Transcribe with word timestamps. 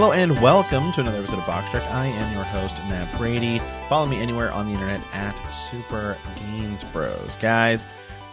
Hello 0.00 0.12
and 0.12 0.32
welcome 0.40 0.90
to 0.92 1.02
another 1.02 1.18
episode 1.18 1.40
of 1.40 1.46
Box 1.46 1.68
Trek. 1.68 1.82
I 1.90 2.06
am 2.06 2.32
your 2.32 2.42
host, 2.42 2.74
Matt 2.88 3.14
Brady. 3.18 3.58
Follow 3.86 4.06
me 4.06 4.16
anywhere 4.16 4.50
on 4.50 4.64
the 4.64 4.72
internet 4.72 5.02
at 5.12 5.36
Super 5.52 6.16
Games 6.36 6.82
Bros. 6.84 7.36
Guys, 7.36 7.84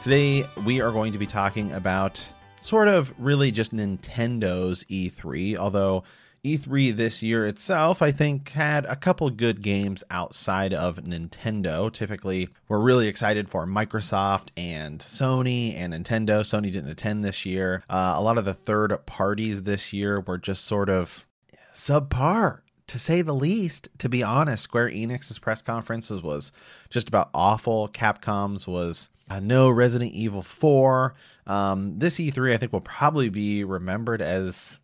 today 0.01 0.45
we 0.65 0.79
are 0.79 0.93
going 0.93 1.11
to 1.11 1.17
be 1.17 1.25
talking 1.25 1.73
about 1.73 2.25
sort 2.61 2.87
of 2.87 3.13
really 3.17 3.51
just 3.51 3.75
Nintendo's 3.75 4.85
E3, 4.85 5.57
although 5.57 6.05
E3 6.45 6.95
this 6.95 7.21
year 7.21 7.45
itself, 7.45 8.01
I 8.01 8.13
think, 8.13 8.47
had 8.51 8.85
a 8.85 8.95
couple 8.95 9.29
good 9.29 9.61
games 9.61 10.05
outside 10.09 10.73
of 10.73 10.99
Nintendo. 10.99 11.91
Typically, 11.91 12.47
we're 12.69 12.79
really 12.79 13.09
excited 13.09 13.49
for 13.49 13.67
Microsoft 13.67 14.51
and 14.55 14.99
Sony 14.99 15.75
and 15.75 15.93
Nintendo. 15.93 16.43
Sony 16.43 16.71
didn't 16.71 16.91
attend 16.91 17.25
this 17.25 17.45
year. 17.45 17.83
Uh, 17.89 18.13
a 18.15 18.21
lot 18.21 18.37
of 18.37 18.45
the 18.45 18.53
third 18.53 19.05
parties 19.05 19.63
this 19.63 19.91
year 19.91 20.21
were 20.21 20.37
just 20.37 20.63
sort 20.63 20.89
of 20.89 21.25
subpar 21.77 22.61
to 22.87 22.97
say 22.97 23.21
the 23.21 23.35
least. 23.35 23.87
To 23.99 24.09
be 24.09 24.23
honest, 24.23 24.63
Square 24.63 24.89
Enix's 24.89 25.39
press 25.39 25.61
conferences 25.61 26.21
was 26.21 26.51
just 26.89 27.07
about 27.07 27.29
awful. 27.33 27.87
Capcom's 27.89 28.67
was 28.67 29.09
uh, 29.29 29.39
no 29.39 29.69
Resident 29.69 30.13
Evil 30.13 30.41
4. 30.41 31.13
Um, 31.45 31.99
this 31.99 32.17
E3, 32.17 32.53
I 32.53 32.57
think, 32.57 32.73
will 32.73 32.81
probably 32.81 33.29
be 33.29 33.63
remembered 33.63 34.21
as 34.21 34.79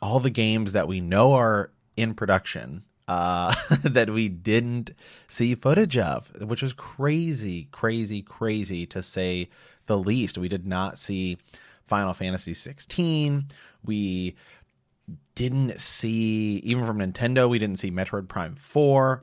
all 0.00 0.20
the 0.20 0.30
games 0.30 0.72
that 0.72 0.88
we 0.88 1.00
know 1.00 1.32
are 1.32 1.70
in 1.96 2.14
production 2.14 2.84
uh, 3.08 3.54
that 3.82 4.10
we 4.10 4.28
didn't 4.28 4.92
see 5.26 5.54
footage 5.54 5.98
of, 5.98 6.30
which 6.40 6.62
was 6.62 6.72
crazy, 6.72 7.68
crazy, 7.72 8.22
crazy 8.22 8.86
to 8.86 9.02
say 9.02 9.48
the 9.86 9.98
least. 9.98 10.38
We 10.38 10.48
did 10.48 10.66
not 10.66 10.98
see 10.98 11.38
Final 11.86 12.14
Fantasy 12.14 12.54
16. 12.54 13.46
We 13.84 14.34
didn't 15.36 15.80
see, 15.80 16.56
even 16.64 16.84
from 16.84 16.98
Nintendo, 16.98 17.48
we 17.48 17.60
didn't 17.60 17.78
see 17.78 17.92
Metroid 17.92 18.26
Prime 18.26 18.56
4. 18.56 19.22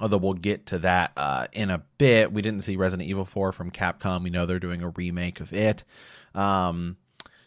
Although 0.00 0.18
we'll 0.18 0.34
get 0.34 0.66
to 0.66 0.78
that 0.80 1.12
uh, 1.16 1.46
in 1.52 1.70
a 1.70 1.82
bit. 1.98 2.32
We 2.32 2.42
didn't 2.42 2.60
see 2.60 2.76
Resident 2.76 3.08
Evil 3.08 3.24
4 3.24 3.50
from 3.52 3.70
Capcom. 3.70 4.22
We 4.22 4.30
know 4.30 4.46
they're 4.46 4.60
doing 4.60 4.82
a 4.82 4.90
remake 4.90 5.40
of 5.40 5.52
it. 5.52 5.84
Um, 6.34 6.96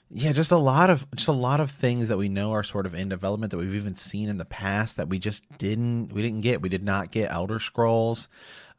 yeah, 0.09 0.31
just 0.33 0.51
a 0.51 0.57
lot 0.57 0.89
of 0.89 1.09
just 1.15 1.29
a 1.29 1.33
lot 1.33 1.59
of 1.59 1.71
things 1.71 2.09
that 2.09 2.17
we 2.17 2.29
know 2.29 2.51
are 2.51 2.63
sort 2.63 2.85
of 2.85 2.93
in 2.93 3.09
development 3.09 3.51
that 3.51 3.57
we've 3.57 3.73
even 3.73 3.95
seen 3.95 4.29
in 4.29 4.37
the 4.37 4.45
past 4.45 4.97
that 4.97 5.09
we 5.09 5.17
just 5.17 5.45
didn't 5.57 6.13
we 6.13 6.21
didn't 6.21 6.41
get. 6.41 6.61
We 6.61 6.69
did 6.69 6.83
not 6.83 7.11
get 7.11 7.31
Elder 7.31 7.59
Scrolls. 7.59 8.27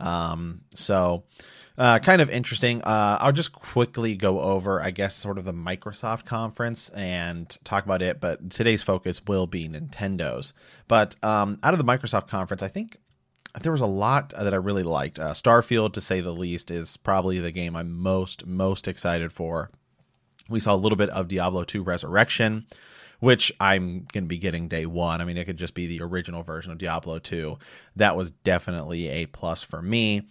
Um, 0.01 0.63
so 0.75 1.25
uh, 1.77 1.99
kind 1.99 2.23
of 2.23 2.31
interesting. 2.31 2.83
Uh, 2.83 3.19
I'll 3.21 3.33
just 3.33 3.53
quickly 3.53 4.15
go 4.15 4.41
over, 4.41 4.81
I 4.81 4.91
guess, 4.91 5.15
sort 5.15 5.39
of 5.39 5.45
the 5.45 5.53
Microsoft 5.53 6.25
conference 6.25 6.89
and 6.91 7.57
talk 7.65 7.85
about 7.85 8.03
it. 8.03 8.21
But 8.21 8.51
today's 8.51 8.83
focus 8.83 9.23
will 9.27 9.47
be 9.47 9.69
Nintendo's. 9.69 10.55
But 10.87 11.17
um, 11.25 11.59
out 11.63 11.75
of 11.75 11.79
the 11.79 11.85
Microsoft 11.85 12.29
conference, 12.29 12.63
I 12.63 12.69
think 12.69 12.99
there 13.61 13.73
was 13.73 13.81
a 13.81 13.87
lot 13.87 14.31
that 14.31 14.53
I 14.53 14.57
really 14.57 14.83
liked. 14.83 15.19
Uh, 15.19 15.33
Starfield, 15.33 15.93
to 15.95 16.01
say 16.01 16.21
the 16.21 16.33
least, 16.33 16.71
is 16.71 16.97
probably 16.97 17.39
the 17.39 17.53
game 17.53 17.77
I'm 17.77 17.93
most 17.93 18.47
most 18.47 18.87
excited 18.87 19.33
for. 19.33 19.71
We 20.49 20.61
saw 20.61 20.75
a 20.75 20.77
little 20.77 20.97
bit 20.97 21.11
of 21.11 21.29
Diablo 21.29 21.65
2 21.65 21.83
Resurrection, 21.83 22.67
which 23.21 23.53
I'm 23.61 24.07
going 24.13 24.25
to 24.25 24.29
be 24.29 24.39
getting 24.39 24.69
day 24.69 24.87
one. 24.87 25.21
I 25.21 25.25
mean, 25.25 25.37
it 25.37 25.45
could 25.45 25.57
just 25.57 25.75
be 25.75 25.87
the 25.87 26.03
original 26.03 26.43
version 26.43 26.73
of 26.73 26.79
Diablo 26.79 27.19
2. 27.19 27.59
That 27.97 28.17
was 28.17 28.31
definitely 28.31 29.09
a 29.09 29.27
plus 29.27 29.63
for 29.63 29.83
me. 29.83 30.23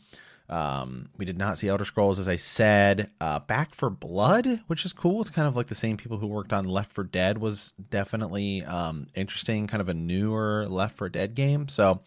Um, 0.50 1.10
we 1.18 1.26
did 1.26 1.38
not 1.38 1.58
see 1.58 1.70
Elder 1.70 1.86
Scrolls, 1.86 2.20
as 2.20 2.28
I 2.28 2.36
said. 2.36 3.10
Uh, 3.20 3.40
Back 3.40 3.74
for 3.74 3.90
Blood, 3.90 4.62
which 4.68 4.86
is 4.86 4.94
cool. 4.94 5.22
It's 5.22 5.30
kind 5.30 5.48
of 5.48 5.56
like 5.56 5.68
the 5.68 5.76
same 5.76 5.98
people 5.98 6.18
who 6.18 6.28
worked 6.28 6.52
on 6.52 6.66
Left 6.66 6.92
for 6.92 7.04
Dead, 7.04 7.38
was 7.38 7.74
definitely 7.90 8.64
um, 8.66 9.08
interesting. 9.16 9.68
Kind 9.68 9.82
of 9.82 9.90
a 9.90 9.94
newer 9.94 10.68
Left 10.68 10.98
for 10.98 11.08
Dead 11.10 11.34
game. 11.34 11.70
So, 11.70 12.02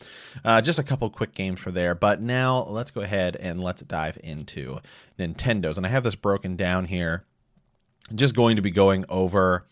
uh, 0.44 0.60
just 0.60 0.78
a 0.78 0.84
couple 0.84 1.08
quick 1.10 1.34
games 1.34 1.60
for 1.60 1.72
there. 1.72 1.94
But 1.94 2.20
now 2.20 2.64
let's 2.64 2.90
go 2.90 3.00
ahead 3.00 3.36
and 3.36 3.60
let's 3.62 3.82
dive 3.82 4.18
into 4.22 4.78
Nintendo's. 5.18 5.76
And 5.76 5.86
I 5.86 5.90
have 5.90 6.04
this 6.04 6.14
broken 6.14 6.56
down 6.56 6.84
here 6.84 7.24
just 8.14 8.36
going 8.36 8.56
to 8.56 8.62
be 8.62 8.70
going 8.70 9.04
over 9.08 9.66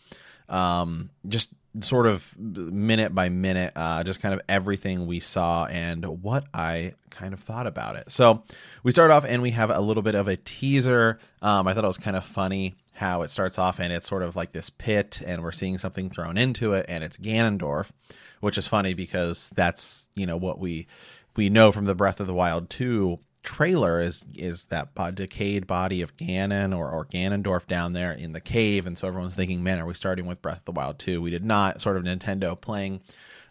um, 0.49 1.09
just 1.27 1.53
sort 1.81 2.07
of 2.07 2.37
minute 2.37 3.13
by 3.13 3.29
minute, 3.29 3.73
uh, 3.75 4.03
just 4.03 4.21
kind 4.21 4.33
of 4.33 4.41
everything 4.47 5.07
we 5.07 5.19
saw 5.19 5.65
and 5.65 6.05
what 6.23 6.45
I 6.53 6.93
kind 7.09 7.33
of 7.33 7.39
thought 7.39 7.67
about 7.67 7.95
it. 7.95 8.11
So 8.11 8.43
we 8.83 8.91
start 8.91 9.11
off 9.11 9.25
and 9.25 9.41
we 9.41 9.51
have 9.51 9.69
a 9.69 9.81
little 9.81 10.03
bit 10.03 10.15
of 10.15 10.27
a 10.27 10.37
teaser. 10.37 11.19
Um, 11.41 11.67
I 11.67 11.73
thought 11.73 11.83
it 11.83 11.87
was 11.87 11.97
kind 11.97 12.15
of 12.15 12.23
funny 12.23 12.75
how 12.93 13.23
it 13.23 13.29
starts 13.29 13.59
off 13.59 13.79
and 13.79 13.91
it's 13.91 14.07
sort 14.07 14.23
of 14.23 14.35
like 14.35 14.51
this 14.51 14.69
pit 14.69 15.21
and 15.25 15.43
we're 15.43 15.51
seeing 15.51 15.77
something 15.77 16.09
thrown 16.09 16.37
into 16.37 16.73
it 16.73 16.85
and 16.87 17.03
it's 17.03 17.17
Ganondorf, 17.17 17.91
which 18.39 18.57
is 18.57 18.67
funny 18.67 18.93
because 18.93 19.49
that's, 19.55 20.07
you 20.15 20.25
know, 20.25 20.37
what 20.37 20.59
we 20.59 20.87
we 21.35 21.49
know 21.49 21.71
from 21.73 21.85
the 21.85 21.95
Breath 21.95 22.21
of 22.21 22.27
the 22.27 22.33
Wild 22.33 22.69
2 22.69 23.19
trailer 23.45 24.01
is 24.01 24.25
is 24.33 24.65
that 24.65 24.93
decayed 25.15 25.67
body 25.67 26.01
of 26.01 26.17
Ganon 26.17 26.77
or, 26.77 26.89
or 26.89 27.05
Ganondorf 27.05 27.67
down 27.67 27.93
there 27.93 28.11
in 28.11 28.33
the 28.33 28.41
cave, 28.41 28.85
and 28.85 28.97
so 28.97 29.07
everyone's 29.07 29.35
thinking, 29.35 29.63
man, 29.63 29.79
are 29.79 29.85
we 29.85 29.93
starting 29.93 30.25
with 30.25 30.41
Breath 30.41 30.59
of 30.59 30.65
the 30.65 30.71
Wild 30.71 30.99
2? 30.99 31.21
We 31.21 31.29
did 31.29 31.45
not. 31.45 31.81
Sort 31.81 31.97
of 31.97 32.03
Nintendo 32.03 32.59
playing 32.59 33.01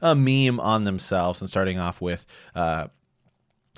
a 0.03 0.15
meme 0.15 0.61
on 0.61 0.85
themselves 0.85 1.41
and 1.41 1.49
starting 1.49 1.79
off 1.79 2.01
with 2.01 2.27
uh, 2.55 2.89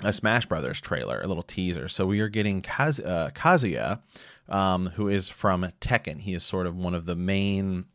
a 0.03 0.11
Smash 0.11 0.45
Brothers 0.45 0.81
trailer, 0.81 1.21
a 1.21 1.27
little 1.27 1.43
teaser. 1.43 1.87
So 1.87 2.05
we 2.05 2.19
are 2.19 2.29
getting 2.29 2.61
Kaz- 2.61 3.05
uh, 3.05 3.29
Kazuya, 3.31 4.01
um, 4.49 4.87
who 4.95 5.07
is 5.07 5.29
from 5.29 5.63
Tekken. 5.79 6.19
He 6.21 6.33
is 6.33 6.43
sort 6.43 6.67
of 6.67 6.75
one 6.75 6.93
of 6.93 7.05
the 7.05 7.15
main 7.15 7.85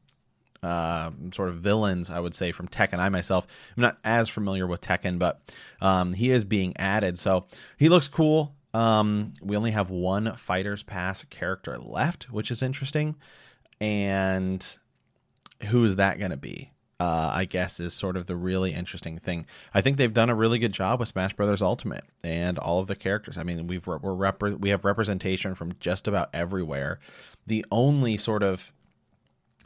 uh, 0.62 1.10
sort 1.34 1.48
of 1.48 1.56
villains, 1.56 2.10
I 2.10 2.20
would 2.20 2.34
say, 2.34 2.52
from 2.52 2.68
Tekken. 2.68 2.98
I 2.98 3.08
myself 3.08 3.46
am 3.76 3.82
not 3.82 3.98
as 4.04 4.28
familiar 4.28 4.66
with 4.66 4.80
Tekken, 4.80 5.18
but 5.18 5.40
um, 5.80 6.12
he 6.12 6.30
is 6.30 6.44
being 6.44 6.74
added. 6.76 7.18
So 7.18 7.46
he 7.76 7.88
looks 7.88 8.08
cool. 8.08 8.54
Um, 8.74 9.34
we 9.42 9.56
only 9.56 9.72
have 9.72 9.90
one 9.90 10.34
Fighters 10.36 10.82
Pass 10.82 11.24
character 11.24 11.76
left, 11.76 12.32
which 12.32 12.50
is 12.50 12.62
interesting. 12.62 13.16
And 13.80 14.66
who 15.64 15.84
is 15.84 15.96
that 15.96 16.18
going 16.18 16.30
to 16.30 16.36
be? 16.36 16.70
Uh, 17.00 17.32
I 17.34 17.46
guess 17.46 17.80
is 17.80 17.94
sort 17.94 18.16
of 18.16 18.26
the 18.26 18.36
really 18.36 18.72
interesting 18.72 19.18
thing. 19.18 19.46
I 19.74 19.80
think 19.80 19.96
they've 19.96 20.14
done 20.14 20.30
a 20.30 20.36
really 20.36 20.60
good 20.60 20.72
job 20.72 21.00
with 21.00 21.08
Smash 21.08 21.34
Brothers 21.34 21.60
Ultimate 21.60 22.04
and 22.22 22.60
all 22.60 22.78
of 22.78 22.86
the 22.86 22.94
characters. 22.94 23.36
I 23.36 23.42
mean, 23.42 23.66
we've 23.66 23.84
we're 23.84 24.32
we 24.56 24.70
have 24.70 24.84
representation 24.84 25.56
from 25.56 25.72
just 25.80 26.06
about 26.06 26.30
everywhere. 26.32 27.00
The 27.48 27.66
only 27.72 28.16
sort 28.16 28.44
of 28.44 28.72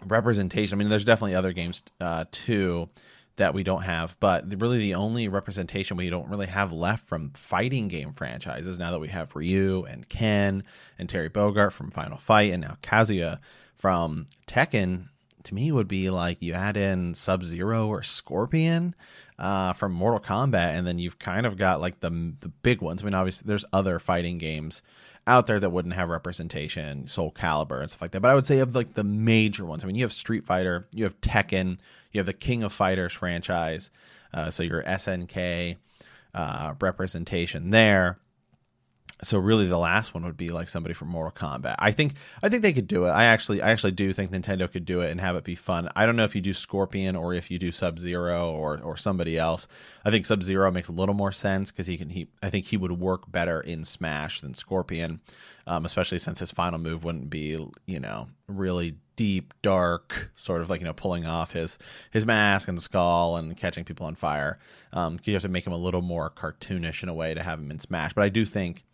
representation. 0.04 0.76
I 0.76 0.78
mean, 0.78 0.88
there's 0.88 1.04
definitely 1.04 1.34
other 1.34 1.52
games 1.52 1.82
uh, 2.00 2.24
too 2.30 2.88
that 3.36 3.54
we 3.54 3.62
don't 3.62 3.82
have, 3.82 4.16
but 4.18 4.44
really 4.60 4.78
the 4.78 4.94
only 4.94 5.28
representation 5.28 5.96
we 5.96 6.10
don't 6.10 6.28
really 6.28 6.46
have 6.46 6.72
left 6.72 7.06
from 7.06 7.30
fighting 7.30 7.88
game 7.88 8.12
franchises 8.12 8.78
now 8.78 8.90
that 8.90 8.98
we 8.98 9.08
have 9.08 9.36
Ryu 9.36 9.84
and 9.84 10.08
Ken 10.08 10.62
and 10.98 11.08
Terry 11.08 11.28
Bogard 11.28 11.72
from 11.72 11.90
Final 11.90 12.16
Fight 12.16 12.52
and 12.52 12.62
now 12.62 12.78
Kazuya 12.82 13.38
from 13.76 14.26
Tekken. 14.46 15.08
To 15.44 15.54
me, 15.54 15.70
would 15.70 15.86
be 15.86 16.10
like 16.10 16.38
you 16.40 16.54
add 16.54 16.76
in 16.76 17.14
Sub 17.14 17.44
Zero 17.44 17.86
or 17.86 18.02
Scorpion 18.02 18.96
uh, 19.38 19.72
from 19.74 19.92
Mortal 19.92 20.20
Kombat, 20.20 20.76
and 20.76 20.86
then 20.86 20.98
you've 20.98 21.18
kind 21.18 21.46
of 21.46 21.56
got 21.56 21.80
like 21.80 22.00
the 22.00 22.10
the 22.40 22.48
big 22.48 22.80
ones. 22.80 23.02
I 23.02 23.04
mean, 23.04 23.14
obviously, 23.14 23.46
there's 23.46 23.64
other 23.72 23.98
fighting 23.98 24.38
games 24.38 24.82
out 25.26 25.46
there 25.46 25.58
that 25.58 25.70
wouldn't 25.70 25.94
have 25.94 26.08
representation, 26.08 27.06
Soul 27.08 27.32
Calibur 27.32 27.80
and 27.80 27.90
stuff 27.90 28.00
like 28.00 28.12
that. 28.12 28.20
But 28.20 28.30
I 28.30 28.34
would 28.34 28.46
say 28.46 28.60
of 28.60 28.74
like 28.74 28.94
the 28.94 29.04
major 29.04 29.64
ones. 29.64 29.82
I 29.82 29.86
mean, 29.86 29.96
you 29.96 30.04
have 30.04 30.12
Street 30.12 30.44
Fighter, 30.44 30.86
you 30.94 31.04
have 31.04 31.20
Tekken, 31.20 31.78
you 32.12 32.18
have 32.20 32.26
the 32.26 32.32
King 32.32 32.62
of 32.62 32.72
Fighters 32.72 33.12
franchise, 33.12 33.90
uh, 34.32 34.50
so 34.50 34.62
your 34.62 34.82
SNK 34.84 35.76
uh, 36.34 36.74
representation 36.80 37.70
there. 37.70 38.18
So 39.22 39.38
really 39.38 39.66
the 39.66 39.78
last 39.78 40.12
one 40.12 40.24
would 40.24 40.36
be 40.36 40.50
like 40.50 40.68
somebody 40.68 40.94
from 40.94 41.08
Mortal 41.08 41.32
Kombat. 41.32 41.76
I 41.78 41.90
think 41.90 42.14
I 42.42 42.48
think 42.48 42.62
they 42.62 42.72
could 42.72 42.86
do 42.86 43.06
it. 43.06 43.10
I 43.10 43.24
actually 43.24 43.62
I 43.62 43.70
actually 43.70 43.92
do 43.92 44.12
think 44.12 44.30
Nintendo 44.30 44.70
could 44.70 44.84
do 44.84 45.00
it 45.00 45.10
and 45.10 45.20
have 45.20 45.36
it 45.36 45.44
be 45.44 45.54
fun. 45.54 45.88
I 45.96 46.04
don't 46.04 46.16
know 46.16 46.24
if 46.24 46.34
you 46.34 46.42
do 46.42 46.52
Scorpion 46.52 47.16
or 47.16 47.32
if 47.32 47.50
you 47.50 47.58
do 47.58 47.72
Sub 47.72 47.98
Zero 47.98 48.50
or 48.50 48.78
or 48.78 48.96
somebody 48.96 49.38
else. 49.38 49.68
I 50.04 50.10
think 50.10 50.26
Sub 50.26 50.42
Zero 50.42 50.70
makes 50.70 50.88
a 50.88 50.92
little 50.92 51.14
more 51.14 51.32
sense 51.32 51.72
because 51.72 51.86
he 51.86 51.96
can 51.96 52.10
he 52.10 52.28
I 52.42 52.50
think 52.50 52.66
he 52.66 52.76
would 52.76 52.92
work 52.92 53.30
better 53.30 53.60
in 53.60 53.84
Smash 53.84 54.42
than 54.42 54.52
Scorpion, 54.52 55.20
um, 55.66 55.86
especially 55.86 56.18
since 56.18 56.38
his 56.38 56.50
final 56.50 56.78
move 56.78 57.02
wouldn't 57.02 57.30
be 57.30 57.66
you 57.86 58.00
know 58.00 58.28
really 58.48 58.96
deep 59.16 59.54
dark 59.62 60.30
sort 60.34 60.60
of 60.60 60.68
like 60.68 60.80
you 60.80 60.86
know 60.86 60.92
pulling 60.92 61.24
off 61.24 61.52
his 61.52 61.78
his 62.10 62.26
mask 62.26 62.68
and 62.68 62.82
skull 62.82 63.36
and 63.36 63.56
catching 63.56 63.84
people 63.84 64.06
on 64.06 64.14
fire. 64.14 64.58
Um, 64.92 65.18
you 65.24 65.32
have 65.32 65.42
to 65.42 65.48
make 65.48 65.66
him 65.66 65.72
a 65.72 65.78
little 65.78 66.02
more 66.02 66.30
cartoonish 66.30 67.02
in 67.02 67.08
a 67.08 67.14
way 67.14 67.32
to 67.32 67.42
have 67.42 67.58
him 67.58 67.70
in 67.70 67.78
Smash. 67.78 68.12
But 68.12 68.24
I 68.24 68.28
do 68.28 68.44
think 68.44 68.84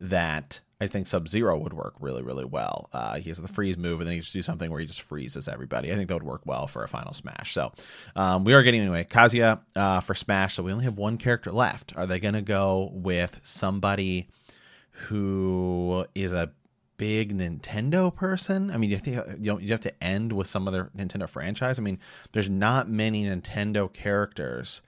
that 0.00 0.60
I 0.80 0.86
think 0.88 1.06
Sub 1.06 1.28
Zero 1.28 1.56
would 1.58 1.72
work 1.72 1.94
really, 2.00 2.22
really 2.22 2.44
well. 2.44 2.90
Uh, 2.92 3.18
he 3.18 3.30
has 3.30 3.38
the 3.38 3.48
freeze 3.48 3.78
move, 3.78 4.00
and 4.00 4.06
then 4.06 4.14
he 4.14 4.20
just 4.20 4.34
do 4.34 4.42
something 4.42 4.70
where 4.70 4.80
he 4.80 4.86
just 4.86 5.00
freezes 5.00 5.48
everybody. 5.48 5.90
I 5.90 5.96
think 5.96 6.08
that 6.08 6.14
would 6.14 6.22
work 6.22 6.42
well 6.44 6.66
for 6.66 6.84
a 6.84 6.88
final 6.88 7.14
Smash. 7.14 7.54
So 7.54 7.72
um, 8.14 8.44
we 8.44 8.52
are 8.52 8.62
getting 8.62 8.82
anyway 8.82 9.04
Kazuya 9.04 9.60
uh, 9.74 10.00
for 10.00 10.14
Smash. 10.14 10.54
So 10.54 10.62
we 10.62 10.72
only 10.72 10.84
have 10.84 10.98
one 10.98 11.16
character 11.16 11.50
left. 11.50 11.96
Are 11.96 12.06
they 12.06 12.20
going 12.20 12.34
to 12.34 12.42
go 12.42 12.90
with 12.92 13.40
somebody 13.42 14.28
who 14.90 16.04
is 16.14 16.34
a 16.34 16.52
big 16.98 17.36
Nintendo 17.36 18.14
person? 18.14 18.70
I 18.70 18.76
mean, 18.76 18.90
you 18.90 18.98
think 18.98 19.16
you 19.38 19.52
know 19.52 19.58
you 19.58 19.72
have 19.72 19.80
to 19.80 20.04
end 20.04 20.32
with 20.34 20.46
some 20.46 20.68
other 20.68 20.90
Nintendo 20.94 21.26
franchise. 21.26 21.78
I 21.78 21.82
mean, 21.82 21.98
there's 22.32 22.50
not 22.50 22.86
many 22.90 23.24
Nintendo 23.24 23.90
characters 23.90 24.82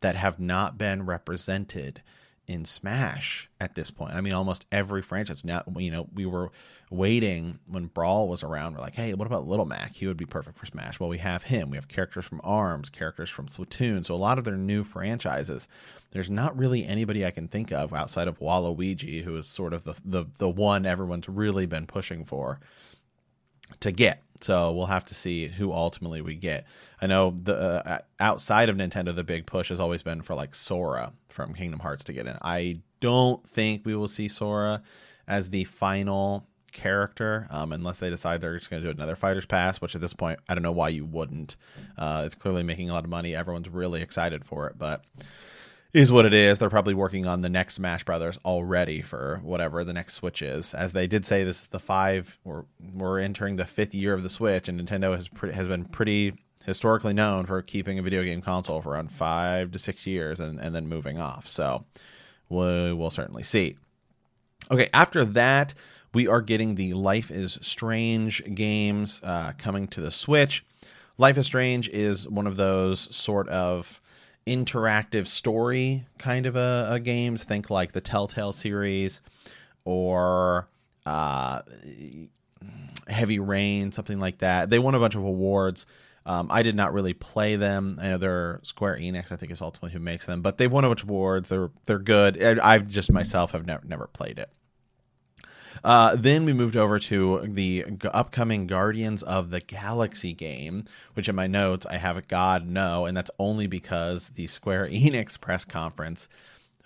that 0.00 0.16
have 0.16 0.40
not 0.40 0.78
been 0.78 1.04
represented 1.04 2.02
in 2.46 2.64
Smash 2.64 3.48
at 3.60 3.74
this 3.74 3.90
point. 3.90 4.14
I 4.14 4.20
mean, 4.20 4.32
almost 4.32 4.66
every 4.70 5.02
franchise. 5.02 5.44
Now, 5.44 5.62
you 5.76 5.90
know, 5.90 6.08
we 6.12 6.26
were 6.26 6.50
waiting 6.90 7.58
when 7.66 7.86
Brawl 7.86 8.28
was 8.28 8.42
around. 8.42 8.74
We're 8.74 8.80
like, 8.80 8.94
hey, 8.94 9.14
what 9.14 9.26
about 9.26 9.46
Little 9.46 9.64
Mac? 9.64 9.94
He 9.94 10.06
would 10.06 10.16
be 10.16 10.26
perfect 10.26 10.58
for 10.58 10.66
Smash. 10.66 11.00
Well, 11.00 11.08
we 11.08 11.18
have 11.18 11.44
him. 11.44 11.70
We 11.70 11.76
have 11.76 11.88
characters 11.88 12.24
from 12.24 12.40
ARMS, 12.44 12.90
characters 12.90 13.30
from 13.30 13.46
Splatoon. 13.46 14.04
So 14.04 14.14
a 14.14 14.16
lot 14.16 14.38
of 14.38 14.44
their 14.44 14.56
new 14.56 14.84
franchises. 14.84 15.68
There's 16.10 16.30
not 16.30 16.56
really 16.56 16.86
anybody 16.86 17.24
I 17.24 17.30
can 17.30 17.48
think 17.48 17.72
of 17.72 17.92
outside 17.92 18.28
of 18.28 18.38
Waluigi, 18.38 19.22
who 19.22 19.36
is 19.36 19.46
sort 19.46 19.72
of 19.72 19.84
the 19.84 19.94
the 20.04 20.26
the 20.38 20.48
one 20.48 20.86
everyone's 20.86 21.28
really 21.28 21.66
been 21.66 21.86
pushing 21.86 22.24
for 22.24 22.60
to 23.80 23.92
get. 23.92 24.22
So 24.40 24.72
we'll 24.72 24.86
have 24.86 25.04
to 25.06 25.14
see 25.14 25.46
who 25.46 25.72
ultimately 25.72 26.20
we 26.20 26.34
get. 26.34 26.66
I 27.00 27.06
know 27.06 27.30
the 27.30 27.56
uh, 27.56 27.98
outside 28.20 28.68
of 28.68 28.76
Nintendo, 28.76 29.14
the 29.14 29.24
big 29.24 29.46
push 29.46 29.68
has 29.68 29.80
always 29.80 30.02
been 30.02 30.22
for 30.22 30.34
like 30.34 30.54
Sora 30.54 31.12
from 31.28 31.54
Kingdom 31.54 31.80
Hearts 31.80 32.04
to 32.04 32.12
get 32.12 32.26
in. 32.26 32.36
I 32.42 32.80
don't 33.00 33.46
think 33.46 33.82
we 33.84 33.94
will 33.94 34.08
see 34.08 34.28
Sora 34.28 34.82
as 35.26 35.50
the 35.50 35.64
final 35.64 36.46
character 36.72 37.46
um, 37.50 37.72
unless 37.72 37.98
they 37.98 38.10
decide 38.10 38.40
they're 38.40 38.58
just 38.58 38.70
going 38.70 38.82
to 38.82 38.88
do 38.88 38.94
another 38.94 39.14
fighters 39.14 39.46
pass 39.46 39.80
which 39.80 39.94
at 39.94 40.00
this 40.00 40.12
point 40.12 40.40
i 40.48 40.54
don't 40.54 40.62
know 40.62 40.72
why 40.72 40.88
you 40.88 41.04
wouldn't 41.04 41.56
uh, 41.96 42.24
it's 42.26 42.34
clearly 42.34 42.64
making 42.64 42.90
a 42.90 42.92
lot 42.92 43.04
of 43.04 43.10
money 43.10 43.34
everyone's 43.34 43.68
really 43.68 44.02
excited 44.02 44.44
for 44.44 44.66
it 44.66 44.76
but 44.76 45.04
is 45.94 46.10
what 46.10 46.26
it 46.26 46.34
is. 46.34 46.58
They're 46.58 46.68
probably 46.68 46.92
working 46.92 47.24
on 47.24 47.40
the 47.40 47.48
next 47.48 47.74
Smash 47.74 48.04
Brothers 48.04 48.38
already 48.44 49.00
for 49.00 49.40
whatever 49.42 49.84
the 49.84 49.92
next 49.92 50.14
Switch 50.14 50.42
is. 50.42 50.74
As 50.74 50.92
they 50.92 51.06
did 51.06 51.24
say, 51.24 51.44
this 51.44 51.62
is 51.62 51.66
the 51.68 51.78
five. 51.78 52.36
We're 52.44 52.64
we're 52.92 53.20
entering 53.20 53.56
the 53.56 53.64
fifth 53.64 53.94
year 53.94 54.12
of 54.12 54.24
the 54.24 54.28
Switch, 54.28 54.68
and 54.68 54.78
Nintendo 54.78 55.14
has 55.14 55.28
pre- 55.28 55.52
has 55.52 55.68
been 55.68 55.84
pretty 55.84 56.34
historically 56.66 57.14
known 57.14 57.46
for 57.46 57.62
keeping 57.62 57.98
a 57.98 58.02
video 58.02 58.24
game 58.24 58.42
console 58.42 58.82
for 58.82 58.90
around 58.90 59.12
five 59.12 59.70
to 59.70 59.78
six 59.78 60.06
years 60.06 60.40
and, 60.40 60.58
and 60.58 60.74
then 60.74 60.88
moving 60.88 61.18
off. 61.18 61.46
So 61.46 61.84
we 62.48 62.92
will 62.92 63.10
certainly 63.10 63.42
see. 63.42 63.76
Okay, 64.70 64.88
after 64.92 65.24
that, 65.24 65.74
we 66.12 66.26
are 66.26 66.40
getting 66.40 66.74
the 66.74 66.94
Life 66.94 67.30
is 67.30 67.58
Strange 67.60 68.42
games 68.54 69.20
uh, 69.22 69.52
coming 69.58 69.86
to 69.88 70.00
the 70.00 70.10
Switch. 70.10 70.64
Life 71.18 71.38
is 71.38 71.46
Strange 71.46 71.88
is 71.90 72.26
one 72.28 72.46
of 72.46 72.56
those 72.56 73.14
sort 73.14 73.48
of 73.48 74.00
interactive 74.46 75.26
story 75.26 76.06
kind 76.18 76.46
of 76.46 76.56
a, 76.56 76.88
a 76.90 77.00
games. 77.00 77.44
Think 77.44 77.70
like 77.70 77.92
the 77.92 78.00
Telltale 78.00 78.52
series 78.52 79.20
or 79.84 80.68
uh, 81.06 81.62
Heavy 83.08 83.38
Rain, 83.38 83.92
something 83.92 84.18
like 84.18 84.38
that. 84.38 84.70
They 84.70 84.78
won 84.78 84.94
a 84.94 85.00
bunch 85.00 85.14
of 85.14 85.24
awards. 85.24 85.86
Um, 86.26 86.48
I 86.50 86.62
did 86.62 86.74
not 86.74 86.94
really 86.94 87.12
play 87.12 87.56
them. 87.56 87.98
I 88.00 88.08
know 88.08 88.18
they're 88.18 88.60
Square 88.62 88.98
Enix, 88.98 89.30
I 89.30 89.36
think, 89.36 89.52
is 89.52 89.60
ultimately 89.60 89.92
who 89.92 89.98
makes 89.98 90.24
them, 90.24 90.40
but 90.40 90.56
they've 90.56 90.72
won 90.72 90.84
a 90.84 90.88
bunch 90.88 91.02
of 91.02 91.10
awards. 91.10 91.50
They're 91.50 91.70
they're 91.84 91.98
good. 91.98 92.40
I've 92.42 92.88
just 92.88 93.12
myself 93.12 93.52
have 93.52 93.66
never 93.66 93.84
never 93.86 94.06
played 94.06 94.38
it. 94.38 94.50
Uh, 95.82 96.16
then 96.16 96.44
we 96.44 96.52
moved 96.52 96.76
over 96.76 96.98
to 96.98 97.40
the 97.44 97.84
g- 97.98 98.08
upcoming 98.12 98.66
Guardians 98.66 99.22
of 99.22 99.50
the 99.50 99.60
Galaxy 99.60 100.32
game, 100.32 100.84
which 101.14 101.28
in 101.28 101.34
my 101.34 101.46
notes 101.46 101.86
I 101.86 101.96
have 101.96 102.16
a 102.16 102.22
God 102.22 102.66
no, 102.66 103.06
and 103.06 103.16
that's 103.16 103.30
only 103.38 103.66
because 103.66 104.28
the 104.30 104.46
Square 104.46 104.88
Enix 104.90 105.40
press 105.40 105.64
conference 105.64 106.28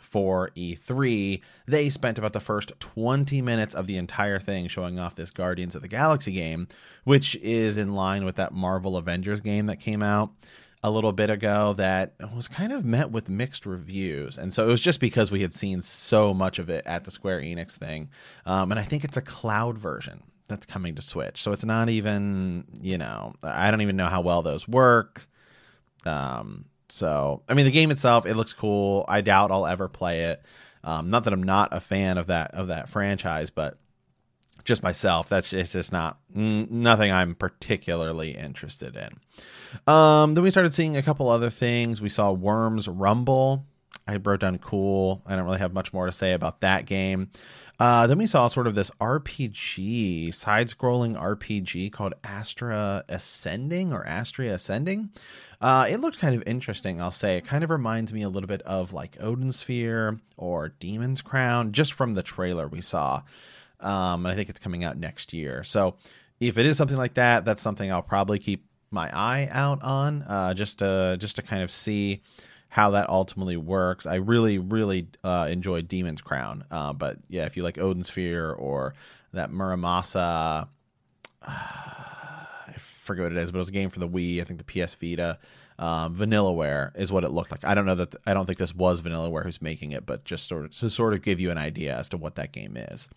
for 0.09 0.51
E3, 0.57 1.41
they 1.67 1.91
spent 1.91 2.19
about 2.19 2.33
the 2.33 2.41
first 2.41 2.73
20 2.81 3.43
minutes 3.43 3.75
of 3.75 3.87
the 3.87 3.99
entire 3.99 4.39
thing 4.39 4.67
showing 4.67 4.99
off 4.99 5.15
this 5.15 5.31
Guardians 5.31 5.75
of 5.77 5.83
the 5.83 5.89
Galaxy 5.89 6.33
game, 6.33 6.67
which 7.05 7.37
is 7.37 7.77
in 7.77 7.95
line 7.95 8.25
with 8.25 8.37
that 8.37 8.55
Marvel 8.55 8.97
Avengers 8.97 9.43
game 9.43 9.67
that 9.67 9.81
came 9.81 10.03
out 10.03 10.31
a 10.83 10.91
little 10.91 11.13
bit 11.13 11.29
ago 11.29 11.75
that 11.75 12.15
was 12.35 12.47
kind 12.47 12.73
of 12.73 12.85
met 12.85 13.11
with 13.11 13.29
mixed 13.29 13.67
reviews. 13.67 14.39
And 14.39 14.55
so 14.55 14.65
it 14.65 14.71
was 14.71 14.81
just 14.81 15.01
because 15.01 15.31
we 15.31 15.43
had 15.43 15.53
seen 15.53 15.83
so 15.83 16.33
much 16.33 16.59
of 16.59 16.71
it 16.71 16.85
at 16.87 17.05
the 17.05 17.11
Square 17.11 17.41
Enix 17.43 17.73
thing. 17.73 18.11
Um, 18.47 18.71
and 18.71 18.79
I 18.79 18.85
think 18.85 19.05
it's 19.05 19.17
a 19.17 19.23
cloud 19.23 19.77
version 19.77 20.23
that's 20.47 20.67
coming 20.67 20.95
to 20.95 21.03
Switch. 21.03 21.43
So 21.43 21.53
it's 21.53 21.65
not 21.65 21.89
even, 21.89 22.65
you 22.81 22.97
know, 22.97 23.35
I 23.43 23.71
don't 23.71 23.83
even 23.83 23.97
know 23.97 24.07
how 24.07 24.21
well 24.21 24.43
those 24.43 24.69
work. 24.69 25.27
Um, 26.07 26.67
so, 26.89 27.43
I 27.49 27.55
mean, 27.55 27.65
the 27.65 27.71
game 27.71 27.91
itself, 27.91 28.25
it 28.25 28.35
looks 28.35 28.53
cool. 28.53 29.05
I 29.09 29.21
doubt 29.21 29.51
I'll 29.51 29.67
ever 29.67 29.89
play 29.89 30.23
it. 30.23 30.43
Um, 30.85 31.11
not 31.11 31.25
that 31.25 31.33
I'm 31.33 31.43
not 31.43 31.71
a 31.73 31.81
fan 31.81 32.19
of 32.19 32.29
that 32.29 32.55
of 32.55 32.69
that 32.69 32.89
franchise, 32.89 33.51
but 33.51 33.79
just 34.65 34.83
myself. 34.83 35.29
That's 35.29 35.53
it's 35.53 35.73
just 35.73 35.93
not 35.93 36.19
nothing 36.33 37.11
I'm 37.11 37.35
particularly 37.35 38.31
interested 38.37 38.97
in. 38.97 39.19
Um, 39.87 40.35
then 40.35 40.45
we 40.45 40.51
started 40.51 40.75
seeing 40.75 40.97
a 40.97 41.03
couple 41.03 41.29
other 41.29 41.51
things. 41.51 42.01
We 42.01 42.09
saw 42.09 42.33
Worms 42.33 42.89
Rumble. 42.89 43.65
I 44.07 44.17
wrote 44.17 44.41
down 44.41 44.59
cool. 44.59 45.23
I 45.27 45.37
don't 45.37 45.45
really 45.45 45.59
have 45.59 45.75
much 45.75 45.93
more 45.93 46.07
to 46.07 46.13
say 46.13 46.33
about 46.33 46.61
that 46.61 46.87
game. 46.87 47.31
Uh, 47.79 48.07
then 48.07 48.19
we 48.19 48.27
saw 48.27 48.49
sort 48.49 48.67
of 48.67 48.75
this 48.75 48.91
RPG, 49.01 50.35
side 50.35 50.69
scrolling 50.69 51.17
RPG 51.17 51.93
called 51.93 52.15
Astra 52.25 53.05
Ascending 53.09 53.93
or 53.93 54.05
Astria 54.05 54.55
Ascending. 54.55 55.11
Uh, 55.61 55.87
it 55.89 55.99
looked 56.01 56.19
kind 56.19 56.35
of 56.35 56.43
interesting, 56.47 57.01
I'll 57.01 57.13
say. 57.13 57.37
It 57.37 57.45
kind 57.45 57.63
of 57.63 57.71
reminds 57.71 58.13
me 58.13 58.23
a 58.23 58.29
little 58.29 58.49
bit 58.49 58.63
of 58.63 58.93
like 58.93 59.17
Odin 59.21 59.53
Sphere 59.53 60.19
or 60.37 60.71
Demon's 60.71 61.23
Crown, 61.23 61.73
just 61.73 61.93
from 61.93 62.15
the 62.15 62.23
trailer 62.23 62.67
we 62.67 62.81
saw. 62.81 63.23
Um, 63.81 64.27
and 64.27 64.29
I 64.29 64.35
think 64.35 64.49
it's 64.49 64.59
coming 64.59 64.83
out 64.83 64.97
next 64.97 65.33
year. 65.33 65.63
So 65.63 65.97
if 66.41 66.59
it 66.59 66.67
is 66.67 66.77
something 66.77 66.97
like 66.97 67.15
that, 67.15 67.45
that's 67.45 67.63
something 67.63 67.93
I'll 67.93 68.03
probably 68.03 68.39
keep 68.41 68.65
my 68.91 69.11
eye 69.17 69.49
out 69.51 69.83
on, 69.83 70.23
uh, 70.23 70.55
just 70.55 70.79
to 70.79 71.17
just 71.19 71.37
to 71.37 71.43
kind 71.43 71.63
of 71.63 71.71
see 71.71 72.23
how 72.69 72.91
that 72.91 73.09
ultimately 73.09 73.57
works. 73.57 74.07
I 74.07 74.17
really, 74.17 74.59
really 74.59 75.09
uh, 75.25 75.53
Demon's 75.55 76.23
Crown, 76.23 76.65
uh, 76.71 76.93
but 76.93 77.19
yeah, 77.29 77.47
if 77.47 77.57
you 77.57 77.63
like 77.63 77.79
Odin 77.79 78.05
Sphere 78.05 78.53
or 78.53 78.95
that 79.33 79.51
Muramasa, 79.51 80.69
uh, 81.43 81.47
I 81.47 82.75
forget 83.03 83.25
what 83.25 83.33
it 83.33 83.39
is, 83.39 83.51
but 83.51 83.59
it 83.59 83.61
was 83.61 83.69
a 83.69 83.73
game 83.73 83.91
for 83.91 84.01
the 84.01 84.09
Wii. 84.09 84.41
I 84.41 84.45
think 84.45 84.65
the 84.65 84.85
PS 84.85 84.95
Vita. 84.95 85.39
Um, 85.81 86.17
Vanillaware 86.17 86.91
is 86.99 87.13
what 87.13 87.23
it 87.23 87.29
looked 87.29 87.53
like. 87.53 87.65
I 87.65 87.75
don't 87.77 87.87
know 87.87 87.95
that 87.95 88.17
I 88.27 88.35
don't 88.35 88.47
think 88.47 88.59
this 88.59 88.75
was 88.75 89.01
Vanillaware 89.01 89.45
who's 89.45 89.63
making 89.63 89.93
it, 89.93 90.05
but 90.05 90.25
just 90.25 90.49
sort 90.49 90.65
of 90.65 90.73
to 90.73 90.91
sort 90.91 91.15
of 91.15 91.23
give 91.23 91.39
you 91.39 91.53
an 91.53 91.59
idea 91.59 91.97
as 91.97 92.09
to 92.09 92.17
what 92.17 92.35
that 92.35 92.51
game 92.51 92.77
is. 92.77 93.09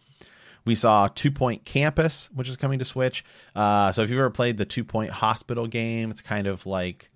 We 0.65 0.75
saw 0.75 1.07
Two 1.07 1.31
Point 1.31 1.65
Campus, 1.65 2.29
which 2.33 2.49
is 2.49 2.57
coming 2.57 2.79
to 2.79 2.85
Switch. 2.85 3.25
Uh, 3.55 3.91
so 3.91 4.03
if 4.03 4.09
you've 4.09 4.19
ever 4.19 4.29
played 4.29 4.57
the 4.57 4.65
Two 4.65 4.83
Point 4.83 5.09
Hospital 5.09 5.67
game, 5.67 6.11
it's 6.11 6.21
kind 6.21 6.47
of 6.47 6.65
like 6.65 7.09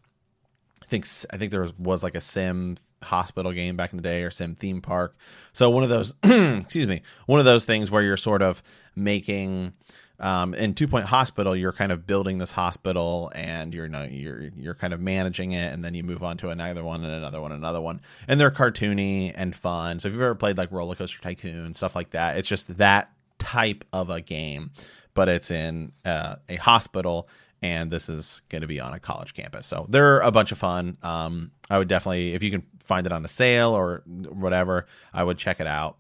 I 0.86 0.88
think 0.88 1.08
I 1.32 1.38
think 1.38 1.52
there 1.52 1.62
was, 1.62 1.78
was 1.78 2.04
like 2.04 2.16
a 2.16 2.22
sim 2.22 2.78
hospital 3.04 3.52
game 3.52 3.76
back 3.76 3.92
in 3.92 3.98
the 3.98 4.04
day 4.04 4.24
or 4.24 4.32
sim 4.32 4.56
theme 4.56 4.82
park. 4.82 5.16
So 5.54 5.70
one 5.70 5.84
of 5.84 5.90
those, 5.90 6.14
excuse 6.24 6.88
me, 6.88 7.02
one 7.26 7.40
of 7.40 7.46
those 7.46 7.66
things 7.66 7.90
where 7.90 8.02
you're 8.02 8.18
sort 8.18 8.42
of 8.42 8.62
making. 8.96 9.74
Um, 10.18 10.54
in 10.54 10.76
Two 10.76 10.88
Point 10.88 11.08
Hospital, 11.08 11.58
you're 11.58 11.74
kind 11.74 11.92
of 11.92 12.08
building 12.08 12.38
this 12.38 12.52
hospital, 12.52 13.34
and 13.36 13.76
you're 13.76 13.88
you're 14.08 14.50
you're 14.56 14.74
kind 14.74 14.94
of 14.94 15.02
managing 15.02 15.52
it, 15.52 15.74
and 15.74 15.84
then 15.84 15.94
you 15.94 16.04
move 16.04 16.24
on 16.24 16.38
to 16.38 16.52
another 16.52 16.86
one 16.86 17.04
and 17.04 17.14
another 17.14 17.42
one, 17.42 17.52
and 17.52 17.60
another 17.60 17.82
one, 17.82 18.00
and 18.26 18.40
they're 18.40 18.50
cartoony 18.50 19.34
and 19.36 19.54
fun. 19.54 20.00
So 20.00 20.08
if 20.08 20.14
you've 20.14 20.22
ever 20.22 20.34
played 20.34 20.58
like 20.58 20.72
Roller 20.72 20.96
Coaster 20.96 21.20
Tycoon 21.22 21.74
stuff 21.74 21.98
like 21.98 22.12
that, 22.12 22.38
it's 22.38 22.48
just 22.48 22.78
that 22.78 23.12
type 23.46 23.86
of 23.94 24.10
a 24.10 24.22
game, 24.22 24.72
but 25.14 25.30
it's 25.30 25.52
in 25.52 25.92
uh, 26.04 26.38
a 26.50 26.56
hospital, 26.56 27.30
and 27.62 27.92
this 27.92 28.10
is 28.10 28.42
going 28.50 28.64
to 28.64 28.68
be 28.68 28.80
on 28.80 28.94
a 28.94 29.00
college 29.00 29.36
campus. 29.36 29.68
So 29.68 29.86
they're 29.88 30.20
a 30.22 30.32
bunch 30.32 30.52
of 30.52 30.58
fun. 30.58 30.98
Um, 31.04 31.52
I 31.70 31.78
would 31.78 31.88
definitely, 31.88 32.34
if 32.34 32.42
you 32.42 32.50
can 32.50 32.64
find 32.84 33.06
it 33.06 33.12
on 33.12 33.24
a 33.24 33.28
sale 33.28 33.72
or 33.72 34.02
whatever, 34.06 34.88
I 35.14 35.24
would 35.24 35.38
check 35.38 35.60
it 35.60 35.68
out. 35.68 35.98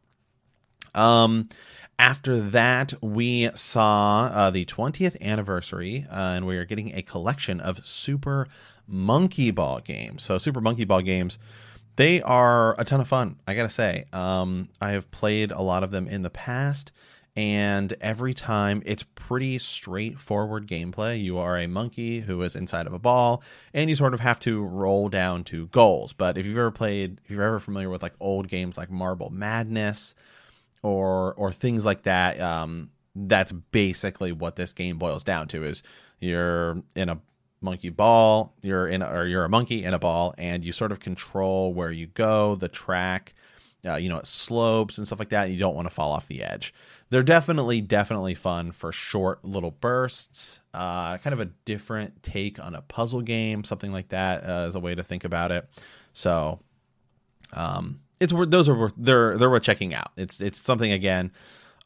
Um, 0.95 1.49
after 1.99 2.41
that, 2.41 2.93
we 3.01 3.51
saw 3.53 4.29
uh, 4.33 4.49
the 4.49 4.65
20th 4.65 5.21
anniversary, 5.21 6.07
uh, 6.09 6.31
and 6.33 6.47
we 6.47 6.57
are 6.57 6.65
getting 6.65 6.95
a 6.95 7.03
collection 7.03 7.59
of 7.59 7.85
Super 7.85 8.47
Monkey 8.87 9.51
Ball 9.51 9.81
games. 9.81 10.23
So, 10.23 10.39
Super 10.39 10.61
Monkey 10.61 10.85
Ball 10.85 11.01
games, 11.01 11.37
they 11.95 12.21
are 12.21 12.79
a 12.79 12.85
ton 12.85 12.99
of 12.99 13.07
fun, 13.07 13.37
I 13.47 13.55
gotta 13.55 13.69
say. 13.69 14.05
Um, 14.11 14.69
I 14.81 14.91
have 14.91 15.09
played 15.11 15.51
a 15.51 15.61
lot 15.61 15.83
of 15.83 15.91
them 15.91 16.07
in 16.07 16.21
the 16.21 16.29
past, 16.29 16.91
and 17.36 17.94
every 18.01 18.34
time 18.34 18.82
it's 18.86 19.04
pretty 19.15 19.60
straightforward 19.60 20.68
gameplay. 20.68 21.22
You 21.22 21.38
are 21.38 21.58
a 21.58 21.68
monkey 21.68 22.22
who 22.22 22.42
is 22.42 22.56
inside 22.56 22.88
of 22.88 22.94
a 22.94 23.00
ball, 23.00 23.44
and 23.74 23.89
you 23.89 23.96
sort 23.96 24.13
of 24.13 24.20
have 24.20 24.39
to 24.42 24.63
roll 24.63 25.10
down 25.10 25.44
to 25.46 25.68
goals. 25.68 26.13
But 26.13 26.38
if 26.38 26.46
you've 26.46 26.58
ever 26.58 26.72
played, 26.72 27.20
if 27.25 27.32
you're 27.32 27.44
ever 27.44 27.60
familiar 27.60 27.89
with 27.89 28.04
like 28.04 28.13
old 28.20 28.48
games 28.48 28.77
like 28.77 28.89
Marble 28.89 29.30
Madness, 29.30 30.15
or 30.86 31.34
or 31.34 31.51
things 31.51 31.84
like 31.84 32.04
that. 32.04 32.39
Um, 32.39 32.92
that's 33.15 33.51
basically 33.51 34.32
what 34.32 34.56
this 34.56 34.72
game 34.72 35.00
boils 35.00 35.24
down 35.24 35.48
to: 35.50 35.63
is 35.63 35.82
you're 36.20 36.84
in 36.96 37.10
a 37.10 37.20
monkey 37.60 37.89
ball, 37.89 38.54
you're 38.62 38.88
in 38.88 39.01
a, 39.01 39.10
or 39.10 39.25
you're 39.25 39.46
a 39.46 39.50
monkey 39.50 39.84
in 39.84 39.94
a 39.94 40.00
ball, 40.00 40.36
and 40.38 40.63
you 40.63 40.72
sort 40.72 40.92
of 40.92 41.00
control 41.00 41.74
where 41.74 41.92
you 41.92 42.08
go, 42.08 42.56
the 42.56 42.70
track. 42.70 43.34
Uh, 43.86 43.96
you 43.96 44.10
know, 44.10 44.18
it 44.18 44.27
slopes 44.27 44.98
and 44.98 45.06
stuff 45.06 45.20
like 45.20 45.30
that. 45.30 45.50
you 45.50 45.60
don't 45.60 45.75
want 45.75 45.88
to 45.88 45.94
fall 45.94 46.12
off 46.12 46.27
the 46.27 46.44
edge. 46.44 46.74
They're 47.10 47.24
definitely, 47.24 47.82
definitely 47.82 48.34
fun 48.34 48.72
for 48.72 48.92
short 48.92 49.46
little 49.46 49.72
bursts. 49.72 50.62
Uh, 50.74 51.18
kind 51.20 51.34
of 51.34 51.39
a 51.39 51.51
different 51.65 52.24
take 52.24 52.60
on 52.60 52.74
a 52.74 52.82
puzzle 52.82 53.22
game, 53.22 53.63
something 53.63 53.92
like 53.92 54.10
that 54.10 54.44
uh, 54.44 54.72
a 54.74 54.80
way 54.80 54.96
to 54.96 55.04
think 55.04 55.24
about 55.24 55.51
it. 55.51 55.70
So, 56.13 56.60
um, 57.54 58.00
it's 58.20 58.34
those 58.34 58.70
are 58.70 58.75
worth 58.75 58.94
they're 58.98 59.38
they're 59.38 59.50
worth 59.50 59.63
checking 59.63 59.94
out. 59.94 60.12
It's 60.18 60.39
it's 60.42 60.58
something 60.60 60.92
again. 60.92 61.32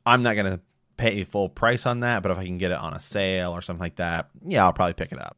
I'm 0.06 0.24
not 0.24 0.36
gonna 0.36 0.62
pay 0.98 1.24
full 1.24 1.50
price 1.50 1.86
on 1.86 2.02
that, 2.02 2.24
but 2.24 2.32
if 2.32 2.38
I 2.38 2.46
can 2.46 2.58
get 2.58 2.72
it 2.72 2.78
on 2.78 2.94
a 2.94 3.00
sale 3.00 3.52
or 3.52 3.62
something 3.62 3.82
like 3.82 3.96
that, 3.96 4.30
yeah, 4.46 4.64
I'll 4.64 4.74
probably 4.74 4.94
pick 4.94 5.12
it 5.12 5.20
up. 5.20 5.38